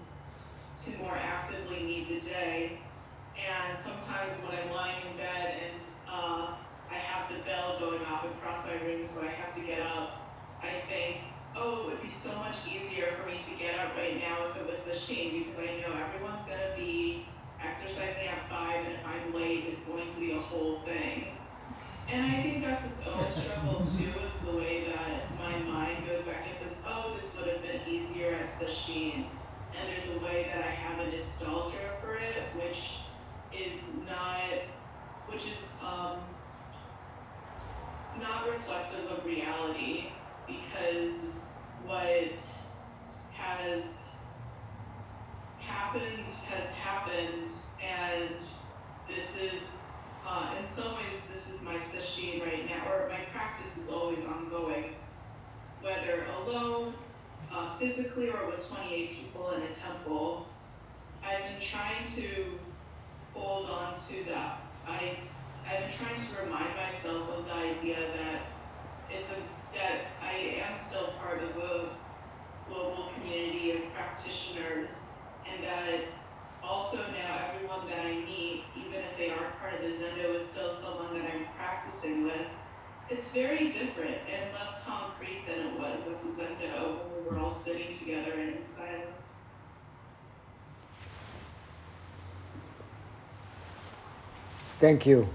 to 0.78 0.98
more 1.00 1.18
actively 1.18 1.84
meet 1.84 2.10
the 2.10 2.28
day. 2.28 2.80
And 3.36 3.78
sometimes 3.78 4.46
when 4.46 4.60
I'm 4.60 4.72
lying 4.72 5.06
in 5.10 5.18
bed 5.18 5.56
and 5.64 5.82
uh, 6.10 6.54
I 6.90 6.96
have 6.96 7.32
the 7.32 7.44
bell 7.44 7.80
going 7.80 8.04
off 8.06 8.26
across 8.26 8.68
my 8.68 8.86
room, 8.86 9.06
so 9.06 9.22
I 9.22 9.30
have 9.32 9.54
to 9.56 9.66
get 9.66 9.82
up, 9.82 10.34
I 10.62 10.74
think, 10.90 11.18
oh, 11.56 11.84
it 11.84 11.86
would 11.92 12.02
be 12.02 12.10
so 12.10 12.38
much 12.40 12.58
easier 12.68 13.14
for 13.18 13.30
me 13.30 13.38
to 13.40 13.60
get 13.60 13.80
up 13.80 13.96
right 13.96 14.20
now 14.20 14.48
if 14.50 14.58
it 14.58 14.68
was 14.68 15.02
sheen 15.02 15.44
because 15.44 15.60
I 15.60 15.66
know 15.82 15.96
everyone's 15.96 16.44
gonna 16.44 16.76
be 16.76 17.26
exercising 17.64 18.28
at 18.28 18.50
five, 18.50 18.86
and 18.86 18.96
if 18.96 19.06
I'm 19.06 19.34
late, 19.34 19.66
it's 19.72 19.86
going 19.86 20.10
to 20.10 20.20
be 20.20 20.32
a 20.32 20.40
whole 20.40 20.80
thing. 20.80 21.28
And 22.12 22.26
I 22.26 22.42
think 22.42 22.64
that's 22.64 22.86
its 22.86 23.08
own 23.08 23.32
struggle 23.32 23.80
too, 23.80 24.12
is 24.26 24.42
the 24.42 24.58
way 24.58 24.84
that 24.86 25.38
my 25.40 25.58
mind 25.60 26.06
goes 26.06 26.24
back 26.24 26.46
and 26.48 26.58
says, 26.58 26.86
oh, 26.88 27.14
this 27.16 27.40
would 27.40 27.48
have 27.54 27.62
been 27.62 27.80
easier 27.88 28.34
at 28.34 28.52
sesshin. 28.52 29.26
And 29.80 29.88
there's 29.90 30.18
a 30.18 30.20
way 30.26 30.50
that 30.54 30.62
I 30.62 30.72
have 30.72 31.00
a 31.08 31.10
nostalgia 31.10 31.78
for 32.02 32.16
it, 32.16 32.44
which 32.58 32.98
is 33.58 34.00
not, 34.06 34.44
which 35.30 35.48
is 35.48 35.80
um, 35.82 36.18
not 38.20 38.50
reflective 38.50 39.06
of 39.10 39.26
reality, 39.26 40.08
because 40.46 41.62
what 41.86 42.38
has 43.32 44.10
happened 45.60 46.30
has 46.50 46.72
happened, 46.72 47.50
and 47.82 48.36
this 49.08 49.38
is, 49.38 49.78
uh, 50.28 50.56
in 50.60 50.66
some 50.66 50.96
ways, 50.96 51.22
this 51.32 51.50
is 51.50 51.64
my 51.64 51.76
sesshin 51.76 52.42
right 52.42 52.66
now, 52.70 52.92
or 52.92 53.10
my 53.10 53.20
practice 53.34 53.78
is 53.78 53.90
always 53.90 54.26
ongoing, 54.26 54.96
whether 55.82 56.26
alone, 56.42 56.94
uh, 57.52 57.78
physically, 57.78 58.30
or 58.30 58.48
with 58.48 58.68
28 58.70 59.12
people 59.12 59.52
in 59.52 59.62
a 59.64 59.74
temple. 59.74 60.48
I've 61.24 61.44
been 61.44 61.60
trying 61.60 62.04
to 62.04 62.60
hold 63.34 63.70
on 63.70 63.94
to 63.94 64.24
that. 64.30 64.62
I, 64.88 65.18
I've 65.68 65.80
been 65.82 65.92
trying 65.92 66.16
to 66.16 66.44
remind 66.44 66.76
myself 66.76 67.30
of 67.30 67.46
the 67.46 67.54
idea 67.54 67.98
that 68.16 68.42
it's 69.10 69.32
a 69.32 69.36
that 69.74 70.02
I 70.22 70.64
am 70.68 70.76
still 70.76 71.14
part 71.24 71.42
of 71.42 71.56
a 71.58 71.90
global 72.68 73.10
community 73.16 73.72
of 73.72 73.94
practitioners, 73.94 75.06
and 75.50 75.64
that 75.64 76.02
also 76.64 76.98
now 77.12 77.42
everyone 77.54 77.88
that 77.90 78.00
I 78.00 78.14
meet, 78.14 78.64
even 78.76 79.00
if 79.00 79.18
they 79.18 79.30
aren't 79.30 79.60
part 79.60 79.74
of 79.76 79.82
the 79.82 79.88
Zendo, 79.88 80.36
is 80.36 80.46
still 80.46 80.70
someone 80.70 81.18
that 81.18 81.32
I'm 81.32 81.46
practicing 81.58 82.24
with. 82.26 82.48
It's 83.10 83.34
very 83.34 83.70
different 83.70 84.18
and 84.32 84.54
less 84.54 84.86
concrete 84.86 85.44
than 85.48 85.68
it 85.68 85.80
was 85.80 86.08
at 86.08 86.24
the 86.24 86.30
Zendo 86.30 87.00
when 87.12 87.24
we 87.24 87.30
were 87.30 87.40
all 87.40 87.50
sitting 87.50 87.92
together 87.92 88.40
in 88.40 88.64
silence. 88.64 89.42
Thank 94.80 95.06
you. 95.06 95.28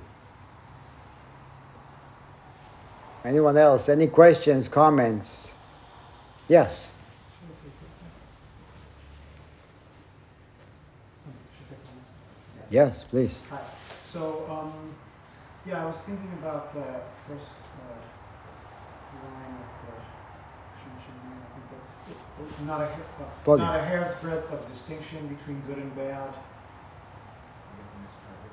Anyone 3.25 3.57
else? 3.57 3.89
Any 3.89 4.07
questions, 4.07 4.69
comments? 4.69 5.55
Yes. 6.49 6.91
Yes, 12.71 13.05
please. 13.05 13.43
Hi. 13.51 13.61
So, 14.01 14.45
um, 14.51 14.95
yeah, 15.65 15.83
I 15.83 15.87
was 15.87 16.03
thinking 16.03 16.33
about 16.41 16.73
the 16.73 17.01
first 17.27 17.53
uh, 17.79 17.95
line 19.23 19.55
of 19.55 19.71
the 19.87 19.95
Hsin 20.75 20.95
Hsin 20.99 21.17
Ming. 21.29 21.41
I 21.43 21.49
think 21.55 22.59
that 22.59 22.67
not 22.67 22.81
a 22.81 23.53
uh, 23.53 23.57
not 23.57 23.79
a 23.81 23.83
hair's 23.83 24.15
breadth 24.17 24.53
of 24.53 24.67
distinction 24.67 25.29
between 25.29 25.61
good 25.67 25.79
and 25.79 25.95
bad. 25.95 26.33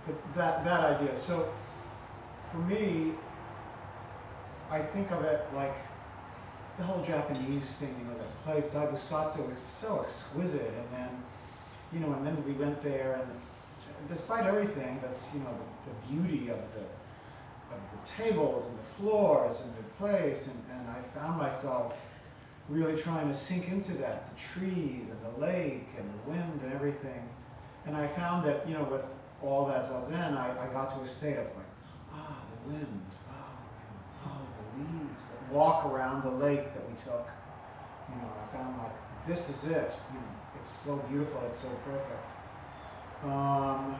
But 0.05 0.33
that 0.35 0.63
that 0.63 1.01
idea. 1.01 1.15
So, 1.15 1.49
for 2.51 2.57
me, 2.57 3.13
I 4.69 4.79
think 4.79 5.11
of 5.11 5.23
it 5.23 5.47
like 5.55 5.75
the 6.77 6.83
whole 6.83 7.03
Japanese 7.03 7.75
thing, 7.75 7.95
you 7.99 8.05
know, 8.05 8.17
that 8.17 8.43
place 8.43 8.67
Dai 8.67 8.85
Bosatsu 8.87 9.53
is 9.55 9.61
so 9.61 10.01
exquisite, 10.01 10.73
and 10.77 10.87
then, 10.91 11.23
you 11.91 11.99
know, 11.99 12.13
and 12.13 12.25
then 12.25 12.43
we 12.43 12.53
went 12.53 12.81
there, 12.81 13.19
and 13.21 13.31
despite 14.09 14.45
everything, 14.45 14.99
that's 15.01 15.29
you 15.33 15.39
know 15.39 15.53
the, 15.85 15.91
the 15.91 16.13
beauty 16.13 16.49
of 16.49 16.59
the 16.73 16.85
of 17.73 17.79
the 17.91 18.23
tables 18.23 18.67
and 18.69 18.77
the 18.77 18.83
floors 18.83 19.61
and 19.61 19.75
the 19.77 19.83
place, 19.97 20.47
and, 20.47 20.63
and 20.71 20.89
I 20.89 21.01
found 21.01 21.37
myself 21.37 22.05
really 22.69 22.99
trying 22.99 23.27
to 23.27 23.33
sink 23.33 23.69
into 23.69 23.93
that, 23.93 24.27
the 24.27 24.39
trees 24.39 25.09
and 25.09 25.19
the 25.33 25.45
lake 25.45 25.89
and 25.97 26.07
the 26.07 26.31
wind 26.31 26.61
and 26.63 26.73
everything, 26.73 27.27
and 27.85 27.95
I 27.95 28.07
found 28.07 28.45
that 28.45 28.67
you 28.67 28.73
know 28.73 28.83
with 28.83 29.05
all 29.41 29.65
that 29.67 29.83
zazen, 29.83 30.37
I, 30.37 30.69
I 30.69 30.73
got 30.73 30.91
to 30.95 31.01
a 31.01 31.05
state 31.05 31.37
of 31.37 31.45
like, 31.45 31.65
ah, 32.13 32.37
the 32.49 32.73
wind, 32.73 33.01
oh, 33.29 34.25
oh, 34.25 34.41
the 34.57 34.83
leaves, 34.83 35.31
walk 35.51 35.85
around 35.85 36.23
the 36.23 36.31
lake 36.31 36.73
that 36.73 36.89
we 36.89 36.95
took, 36.95 37.27
you 38.09 38.15
know, 38.15 38.29
I 38.41 38.53
found 38.55 38.77
like, 38.77 38.95
this 39.27 39.49
is 39.49 39.71
it, 39.71 39.93
you 40.11 40.19
know, 40.19 40.25
it's 40.59 40.69
so 40.69 40.97
beautiful, 41.09 41.41
it's 41.47 41.59
so 41.59 41.69
perfect. 41.85 42.32
Um, 43.23 43.95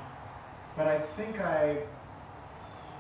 but 0.76 0.88
I 0.88 1.00
think 1.00 1.40
I, 1.40 1.78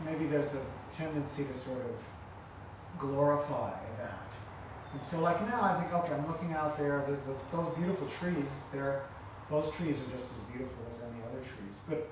maybe 0.05 0.25
there's 0.25 0.55
a 0.55 0.61
tendency 0.95 1.45
to 1.45 1.55
sort 1.55 1.79
of 1.79 2.99
glorify 2.99 3.71
that. 3.97 4.33
And 4.93 5.03
so 5.03 5.19
like 5.21 5.41
now 5.47 5.61
I 5.61 5.81
think, 5.81 5.93
okay, 5.93 6.13
I'm 6.13 6.27
looking 6.27 6.53
out 6.53 6.77
there, 6.77 7.03
there's 7.07 7.23
those, 7.23 7.37
those 7.51 7.75
beautiful 7.75 8.07
trees, 8.07 8.69
they're, 8.71 9.03
those 9.49 9.71
trees 9.71 9.99
are 10.01 10.11
just 10.11 10.31
as 10.31 10.39
beautiful 10.43 10.85
as 10.89 11.01
any 11.01 11.21
other 11.29 11.41
trees. 11.41 11.79
But 11.89 12.09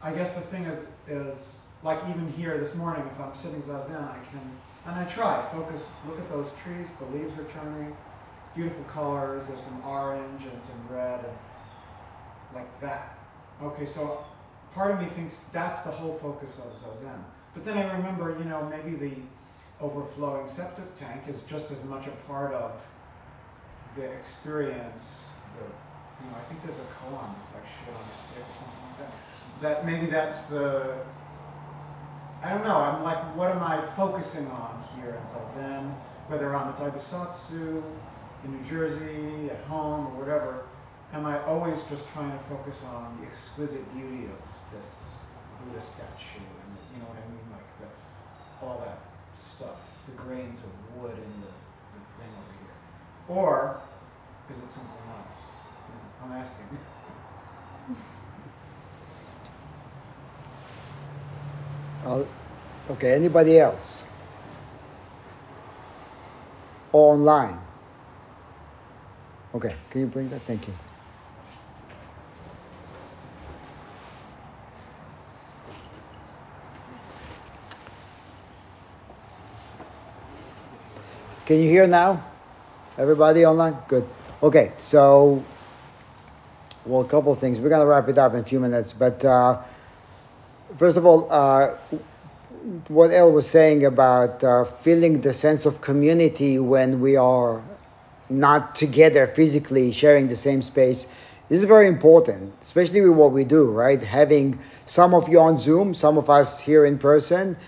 I 0.00 0.12
guess 0.12 0.34
the 0.34 0.40
thing 0.40 0.64
is, 0.64 0.90
is 1.08 1.66
like 1.82 1.98
even 2.08 2.28
here 2.32 2.56
this 2.58 2.74
morning, 2.74 3.04
if 3.10 3.20
I'm 3.20 3.34
sitting 3.34 3.60
zazen, 3.60 3.96
I 3.96 4.18
can, 4.30 4.40
and 4.86 4.94
I 4.96 5.04
try, 5.04 5.42
focus, 5.52 5.90
look 6.08 6.18
at 6.18 6.30
those 6.30 6.54
trees, 6.56 6.94
the 6.94 7.04
leaves 7.06 7.38
are 7.38 7.44
turning, 7.44 7.94
beautiful 8.54 8.84
colors, 8.84 9.48
there's 9.48 9.60
some 9.60 9.82
orange 9.84 10.44
and 10.44 10.62
some 10.62 10.80
red, 10.88 11.24
and 11.24 11.36
like 12.54 12.80
that. 12.80 13.18
Okay, 13.62 13.86
so 13.86 14.24
part 14.74 14.90
of 14.90 15.00
me 15.00 15.06
thinks 15.06 15.44
that's 15.44 15.82
the 15.82 15.90
whole 15.90 16.14
focus 16.14 16.58
of 16.58 16.72
zazen. 16.74 17.22
But 17.54 17.64
then 17.64 17.78
I 17.78 17.96
remember, 17.96 18.36
you 18.36 18.44
know, 18.44 18.68
maybe 18.68 18.96
the 18.96 19.12
overflowing 19.80 20.48
septic 20.48 20.98
tank 20.98 21.28
is 21.28 21.42
just 21.42 21.70
as 21.70 21.84
much 21.84 22.08
a 22.08 22.10
part 22.26 22.52
of 22.54 22.84
the 23.94 24.04
experience. 24.04 25.32
The, 25.58 25.64
you 25.64 26.30
know, 26.30 26.38
I 26.38 26.40
think 26.40 26.62
there's 26.62 26.78
a 26.78 26.82
koan 26.82 27.34
that's 27.34 27.54
like 27.54 27.64
shit 27.66 27.94
on 27.94 28.02
a 28.10 28.14
stick 28.14 28.42
or 28.42 28.56
something 28.56 28.82
like 28.88 28.98
that. 28.98 29.60
That 29.60 29.86
maybe 29.86 30.06
that's 30.06 30.46
the. 30.46 30.98
I 32.42 32.50
don't 32.50 32.64
know. 32.64 32.76
I'm 32.76 33.04
like, 33.04 33.36
what 33.36 33.52
am 33.52 33.62
I 33.62 33.80
focusing 33.80 34.48
on 34.48 34.82
here 34.96 35.10
in 35.10 35.22
zazen? 35.24 35.94
Whether 36.26 36.52
on 36.54 36.72
the 36.72 36.78
Dai 36.78 36.90
Bosatsu, 36.90 37.82
in 38.44 38.56
New 38.56 38.64
Jersey, 38.64 39.50
at 39.50 39.62
home, 39.64 40.06
or 40.06 40.24
whatever 40.24 40.64
am 41.12 41.26
I 41.26 41.42
always 41.44 41.82
just 41.84 42.08
trying 42.12 42.32
to 42.32 42.38
focus 42.38 42.84
on 42.84 43.18
the 43.20 43.26
exquisite 43.26 43.92
beauty 43.94 44.24
of 44.24 44.40
this 44.74 45.14
Buddha 45.64 45.82
statue 45.82 46.38
and 46.38 46.76
you 46.92 46.98
know 47.00 47.08
what 47.08 47.18
I 47.18 47.26
mean, 47.30 47.46
like 47.52 47.68
the 47.78 47.86
all 48.64 48.78
that 48.84 48.98
stuff, 49.36 49.76
the 50.06 50.12
grains 50.12 50.62
of 50.64 50.70
wood 50.96 51.16
in 51.16 51.40
the, 51.40 51.46
the 51.46 52.00
thing 52.06 52.28
over 52.38 52.52
here, 52.60 52.76
or 53.28 53.80
is 54.50 54.62
it 54.62 54.70
something 54.70 55.02
else? 55.10 55.40
You 55.88 55.94
know, 55.94 56.02
I'm 56.24 56.40
asking. 56.40 56.66
I'll, 62.04 62.26
okay, 62.90 63.12
anybody 63.12 63.58
else? 63.58 64.04
Or 66.92 67.14
online? 67.14 67.58
Okay, 69.54 69.74
can 69.90 70.00
you 70.00 70.06
bring 70.08 70.28
that? 70.30 70.42
Thank 70.42 70.66
you. 70.66 70.74
Can 81.52 81.60
you 81.60 81.68
hear 81.68 81.86
now? 81.86 82.24
Everybody 82.96 83.44
online? 83.44 83.76
Good. 83.86 84.08
Okay, 84.42 84.72
so, 84.78 85.44
well, 86.86 87.02
a 87.02 87.04
couple 87.04 87.30
of 87.30 87.40
things. 87.40 87.60
We're 87.60 87.68
going 87.68 87.82
to 87.82 87.86
wrap 87.86 88.08
it 88.08 88.16
up 88.16 88.32
in 88.32 88.40
a 88.40 88.42
few 88.42 88.58
minutes, 88.58 88.94
but 88.94 89.22
uh, 89.22 89.60
first 90.78 90.96
of 90.96 91.04
all, 91.04 91.30
uh, 91.30 91.76
what 92.88 93.10
El 93.10 93.32
was 93.32 93.46
saying 93.46 93.84
about 93.84 94.42
uh, 94.42 94.64
feeling 94.64 95.20
the 95.20 95.34
sense 95.34 95.66
of 95.66 95.82
community 95.82 96.58
when 96.58 97.02
we 97.02 97.16
are 97.16 97.62
not 98.30 98.74
together 98.74 99.26
physically 99.26 99.92
sharing 99.92 100.28
the 100.28 100.36
same 100.36 100.62
space 100.62 101.06
this 101.52 101.60
is 101.60 101.66
very 101.66 101.86
important, 101.86 102.54
especially 102.62 103.02
with 103.02 103.10
what 103.10 103.32
we 103.32 103.44
do, 103.44 103.70
right? 103.70 104.00
Having 104.02 104.58
some 104.86 105.12
of 105.12 105.28
you 105.28 105.38
on 105.38 105.58
Zoom, 105.58 105.92
some 105.92 106.16
of 106.16 106.30
us 106.30 106.60
here 106.60 106.86
in 106.86 106.96
person, 106.96 107.58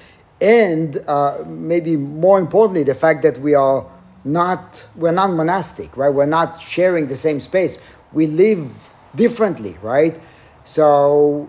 and 0.44 0.98
uh, 1.08 1.42
maybe 1.46 1.96
more 1.96 2.38
importantly, 2.38 2.82
the 2.82 2.94
fact 2.94 3.22
that 3.22 3.38
we 3.38 3.54
are 3.54 3.86
not 4.24 4.86
we're 4.94 5.10
not 5.10 5.30
monastic, 5.30 5.96
right? 5.96 6.10
We're 6.10 6.26
not 6.26 6.60
sharing 6.60 7.06
the 7.06 7.16
same 7.16 7.40
space. 7.40 7.78
We 8.12 8.26
live 8.26 8.90
differently, 9.14 9.78
right? 9.80 10.20
So, 10.64 11.48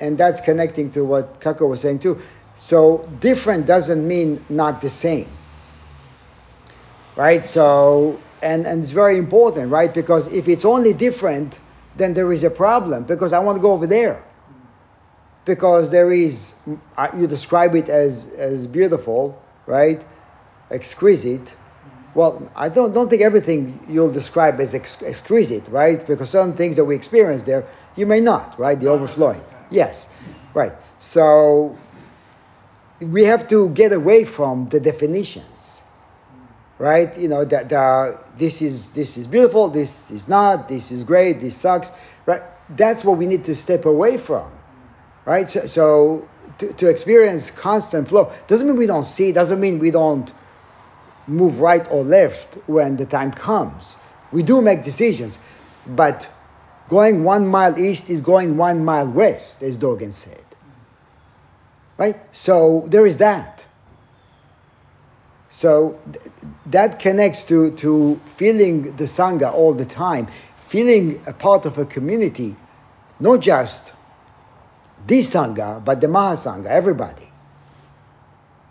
and 0.00 0.16
that's 0.16 0.40
connecting 0.40 0.92
to 0.92 1.04
what 1.04 1.40
Kako 1.40 1.68
was 1.68 1.80
saying 1.80 1.98
too. 1.98 2.20
So, 2.54 3.08
different 3.18 3.66
doesn't 3.66 4.06
mean 4.06 4.40
not 4.48 4.80
the 4.80 4.90
same, 4.90 5.28
right? 7.16 7.44
So, 7.44 8.20
and 8.42 8.64
and 8.64 8.80
it's 8.80 8.92
very 8.92 9.18
important, 9.18 9.72
right? 9.72 9.92
Because 9.92 10.32
if 10.32 10.46
it's 10.46 10.64
only 10.64 10.94
different, 10.94 11.58
then 11.96 12.14
there 12.14 12.32
is 12.32 12.44
a 12.44 12.50
problem. 12.50 13.02
Because 13.02 13.32
I 13.32 13.40
want 13.40 13.56
to 13.56 13.62
go 13.62 13.72
over 13.72 13.88
there 13.88 14.24
because 15.44 15.90
there 15.90 16.10
is 16.10 16.54
you 17.16 17.26
describe 17.26 17.74
it 17.74 17.88
as 17.88 18.34
as 18.34 18.66
beautiful 18.66 19.40
right? 19.66 20.04
Exquisite. 20.70 21.56
Well 22.14 22.50
i 22.54 22.68
don't 22.68 22.92
don't 22.92 23.08
think 23.10 23.22
everything 23.22 23.80
you'll 23.88 24.12
describe 24.12 24.60
as 24.60 24.74
ex- 24.74 25.02
exquisite 25.02 25.68
right? 25.68 26.04
Because 26.06 26.30
certain 26.30 26.54
things 26.54 26.76
that 26.76 26.84
we 26.84 26.94
experience 26.94 27.42
there 27.42 27.66
you 27.96 28.06
may 28.06 28.20
not 28.20 28.58
right? 28.58 28.78
The 28.78 28.88
overflowing. 28.88 29.42
Yes. 29.70 30.12
Right. 30.54 30.72
So 30.98 31.76
we 33.00 33.24
have 33.24 33.48
to 33.48 33.68
get 33.70 33.92
away 33.92 34.24
from 34.24 34.68
the 34.68 34.80
definitions 34.80 35.82
right? 36.78 37.16
You 37.18 37.28
know 37.28 37.44
that 37.44 37.68
the, 37.68 38.20
this 38.36 38.62
is 38.62 38.90
this 38.90 39.16
is 39.16 39.26
beautiful 39.26 39.68
this 39.68 40.10
is 40.10 40.28
not 40.28 40.68
this 40.68 40.90
is 40.90 41.04
great 41.04 41.40
this 41.40 41.56
sucks 41.56 41.92
right? 42.26 42.42
That's 42.68 43.04
what 43.04 43.18
we 43.18 43.26
need 43.26 43.44
to 43.44 43.54
step 43.54 43.84
away 43.84 44.16
from 44.18 44.50
right? 45.24 45.48
So, 45.48 45.66
so 45.66 46.28
to, 46.58 46.72
to, 46.74 46.88
experience 46.88 47.50
constant 47.50 48.08
flow 48.08 48.32
doesn't 48.46 48.66
mean 48.66 48.76
we 48.76 48.86
don't 48.86 49.04
see, 49.04 49.32
doesn't 49.32 49.60
mean 49.60 49.78
we 49.78 49.90
don't 49.90 50.32
move 51.26 51.60
right 51.60 51.86
or 51.90 52.04
left 52.04 52.54
when 52.66 52.96
the 52.96 53.06
time 53.06 53.32
comes. 53.32 53.98
We 54.32 54.42
do 54.42 54.60
make 54.60 54.82
decisions, 54.82 55.38
but 55.86 56.30
going 56.88 57.24
one 57.24 57.46
mile 57.46 57.78
east 57.78 58.10
is 58.10 58.20
going 58.20 58.56
one 58.56 58.84
mile 58.84 59.08
west, 59.08 59.62
as 59.62 59.78
Dogen 59.78 60.12
said. 60.12 60.44
Right? 61.96 62.16
So 62.32 62.84
there 62.88 63.06
is 63.06 63.18
that. 63.18 63.66
So 65.48 66.00
th- 66.12 66.30
that 66.66 66.98
connects 66.98 67.44
to, 67.44 67.70
to 67.76 68.20
feeling 68.26 68.96
the 68.96 69.04
Sangha 69.04 69.52
all 69.52 69.72
the 69.72 69.86
time, 69.86 70.26
feeling 70.66 71.22
a 71.26 71.32
part 71.32 71.64
of 71.64 71.78
a 71.78 71.84
community, 71.84 72.56
not 73.20 73.40
just 73.40 73.92
this 75.06 75.34
Sangha, 75.34 75.84
but 75.84 76.00
the 76.00 76.06
Mahasangha, 76.06 76.66
everybody. 76.66 77.30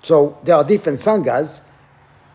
So 0.04 0.38
there 0.44 0.56
are 0.56 0.64
different 0.64 1.00
Sanghas 1.00 1.62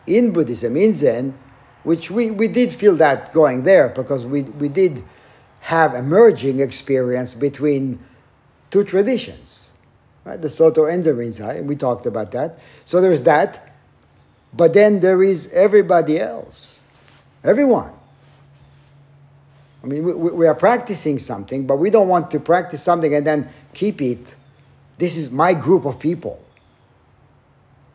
in 0.07 0.33
Buddhism, 0.33 0.77
in 0.77 0.95
Zen, 0.95 1.39
which 1.83 2.11
we, 2.11 2.31
we 2.31 2.49
did 2.49 2.73
feel 2.73 2.97
that 2.97 3.33
going 3.33 3.63
there 3.63 3.89
because 3.89 4.27
we, 4.27 4.43
we 4.43 4.69
did 4.69 5.05
have 5.61 5.95
a 5.95 6.03
merging 6.03 6.61
experience 6.61 7.35
between 7.35 7.99
two 8.71 8.85
traditions, 8.85 9.73
right? 10.25 10.41
The 10.41 10.51
Soto 10.51 10.87
and 10.87 11.03
the 11.05 11.11
Rinzai, 11.11 11.59
and 11.59 11.69
we 11.69 11.77
talked 11.77 12.07
about 12.07 12.33
that. 12.33 12.59
So 12.85 13.01
there's 13.01 13.23
that, 13.25 13.75
but 14.53 14.75
then 14.75 15.01
there 15.01 15.23
is 15.23 15.53
everybody 15.53 16.19
else, 16.19 16.81
everyone. 17.45 17.98
I 19.83 19.87
mean, 19.87 20.05
we, 20.05 20.13
we 20.13 20.47
are 20.47 20.55
practicing 20.55 21.19
something, 21.19 21.67
but 21.67 21.77
we 21.77 21.91
don't 21.91 22.09
want 22.09 22.31
to 22.33 22.41
practice 22.41 22.83
something 22.83 23.15
and 23.15 23.27
then 23.27 23.49
keep 23.75 24.03
it. 24.03 24.35
This 24.99 25.17
is 25.17 25.31
my 25.31 25.55
group 25.55 25.85
of 25.85 26.01
people. 26.01 26.45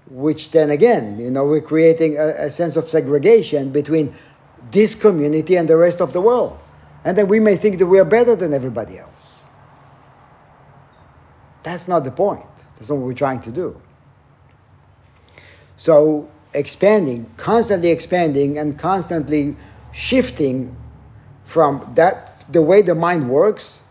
Which 0.10 0.52
then 0.52 0.70
again, 0.70 1.20
you 1.20 1.32
know, 1.32 1.46
we're 1.46 1.62
creating 1.62 2.18
a, 2.18 2.46
a 2.46 2.50
sense 2.50 2.76
of 2.76 2.88
segregation 2.88 3.72
between 3.72 4.14
this 4.72 4.96
community 4.96 5.56
and 5.56 5.68
the 5.68 5.78
rest 5.78 6.02
of 6.02 6.14
the 6.14 6.22
world. 6.22 6.58
And 7.04 7.18
then 7.18 7.28
we 7.28 7.40
may 7.40 7.58
think 7.58 7.80
that 7.80 7.88
we 7.88 8.00
are 8.00 8.06
better 8.06 8.36
than 8.36 8.54
everybody 8.54 8.98
else. 8.98 9.44
That's 11.64 11.88
not 11.88 12.04
the 12.04 12.12
point. 12.12 12.46
That's 12.76 12.90
not 12.90 12.96
what 12.96 13.08
we're 13.08 13.14
trying 13.14 13.42
to 13.42 13.52
do. 13.52 13.82
So, 15.76 16.30
expanding, 16.54 17.30
constantly 17.36 17.90
expanding, 17.90 18.58
and 18.58 18.78
constantly 18.78 19.56
shifting 19.92 20.76
from 21.54 21.94
that, 21.94 22.44
the 22.52 22.64
way 22.64 22.82
the 22.82 22.96
mind 22.96 23.30
works, 23.30 23.84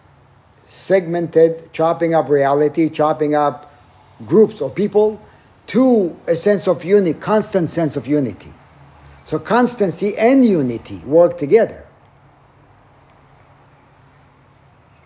segmented, 0.66 1.72
chopping 1.72 2.12
up 2.12 2.28
reality, 2.28 2.90
chopping 2.90 3.36
up 3.36 3.72
groups 4.26 4.60
of 4.60 4.74
people, 4.74 5.22
to 5.68 6.16
a 6.26 6.34
sense 6.34 6.66
of 6.66 6.84
unity, 6.84 7.16
constant 7.16 7.68
sense 7.68 7.94
of 7.94 8.08
unity. 8.08 8.52
So, 9.22 9.38
constancy 9.38 10.18
and 10.18 10.44
unity 10.44 10.98
work 11.06 11.38
together. 11.38 11.86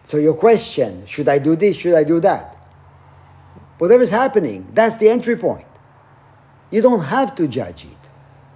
So 0.04 0.16
your 0.16 0.34
question, 0.34 1.04
should 1.04 1.28
I 1.28 1.38
do 1.38 1.56
this? 1.56 1.76
Should 1.76 1.94
I 1.94 2.04
do 2.04 2.20
that? 2.20 2.56
Whatever's 3.76 4.08
happening, 4.08 4.66
that's 4.72 4.96
the 4.96 5.10
entry 5.10 5.36
point. 5.36 5.66
You 6.70 6.80
don't 6.80 7.04
have 7.04 7.34
to 7.34 7.46
judge 7.46 7.84
it. 7.84 8.08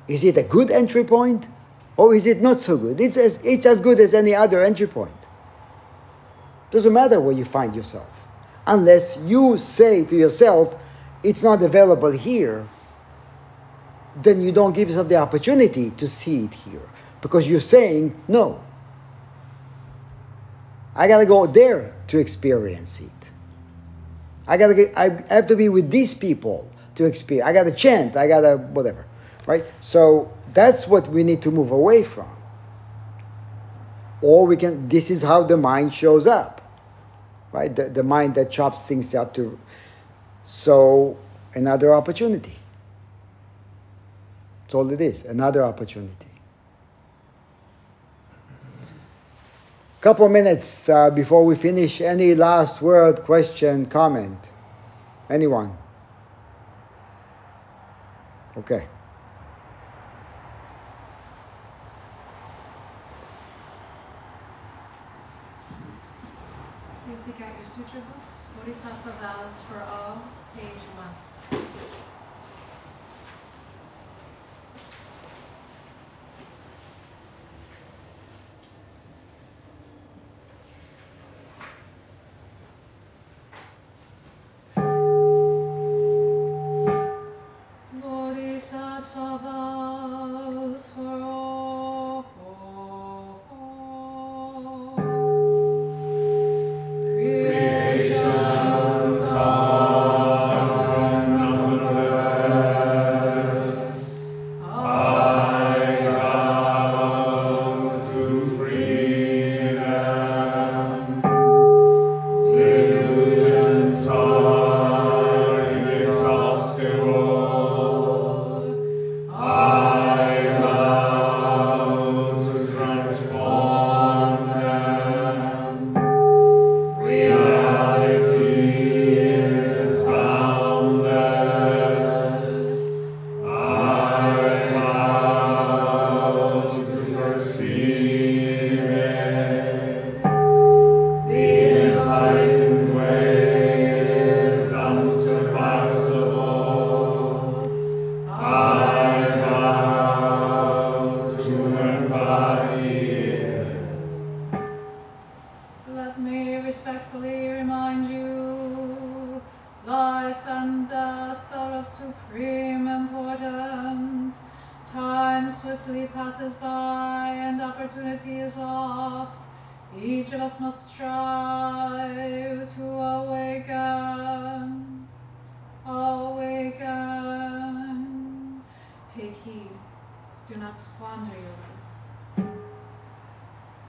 Is 0.09 0.24
it 0.24 0.38
a 0.38 0.42
good 0.42 0.70
entry 0.70 1.05
point 1.05 1.48
or 2.01 2.14
is 2.14 2.24
it 2.24 2.40
not 2.40 2.62
so 2.62 2.78
good? 2.78 2.98
It's 2.98 3.18
as, 3.18 3.44
it's 3.44 3.66
as 3.66 3.78
good 3.78 4.01
as 4.01 4.14
any 4.14 4.34
other 4.34 4.64
entry 4.64 4.86
point. 4.86 5.28
Doesn't 6.70 6.94
matter 6.94 7.20
where 7.20 7.36
you 7.36 7.44
find 7.44 7.76
yourself. 7.76 8.26
Unless 8.66 9.18
you 9.26 9.59
say 9.59 10.07
to 10.07 10.16
yourself, 10.16 10.82
it's 11.22 11.42
not 11.42 11.62
available 11.62 12.11
here, 12.11 12.66
then 14.16 14.40
you 14.40 14.51
don't 14.51 14.72
give 14.74 14.88
yourself 14.88 15.09
the 15.11 15.16
opportunity 15.16 15.90
to 15.90 16.09
see 16.09 16.44
it 16.44 16.55
here. 16.55 16.88
Because 17.20 17.51
you're 17.51 17.61
saying, 17.61 18.18
no, 18.26 18.64
I 20.96 21.07
gotta 21.07 21.26
go 21.26 21.46
there 21.46 21.94
to 22.07 22.18
experience 22.18 23.03
it. 23.03 23.30
I 24.46 24.57
gotta 24.57 24.74
get, 24.74 24.96
I 24.96 25.22
have 25.28 25.48
to 25.48 25.55
be 25.55 25.68
with 25.68 25.90
these 25.90 26.14
people 26.14 26.66
to 26.94 27.05
experience. 27.05 27.46
I 27.46 27.53
gotta 27.53 27.72
chant. 27.72 28.16
I 28.16 28.26
gotta 28.26 28.57
whatever, 28.57 29.05
right? 29.44 29.70
So 29.82 30.32
that's 30.55 30.86
what 30.86 31.09
we 31.09 31.24
need 31.24 31.42
to 31.42 31.51
move 31.51 31.70
away 31.70 32.03
from. 32.03 32.28
Or 34.22 34.46
we 34.46 34.57
can. 34.57 34.88
This 34.88 35.11
is 35.11 35.22
how 35.22 35.42
the 35.44 35.57
mind 35.57 35.94
shows 35.94 36.26
up, 36.26 36.61
right? 37.53 37.74
The, 37.74 37.88
the 37.88 38.03
mind 38.03 38.34
that 38.34 38.51
chops 38.51 38.86
things 38.86 39.14
up 39.14 39.32
to. 39.34 39.59
So 40.44 41.16
another 41.55 41.94
opportunity. 41.94 42.57
That's 44.62 44.74
all 44.74 44.90
it 44.90 45.01
is. 45.01 45.24
Another 45.24 45.62
opportunity. 45.64 46.30
couple 50.01 50.26
minutes 50.30 50.88
uh, 50.88 51.11
before 51.11 51.44
we 51.44 51.55
finish. 51.55 52.01
Any 52.01 52.34
last 52.34 52.80
word, 52.80 53.20
question, 53.22 53.84
comment? 53.86 54.51
Anyone? 55.28 55.76
Okay. 58.57 58.86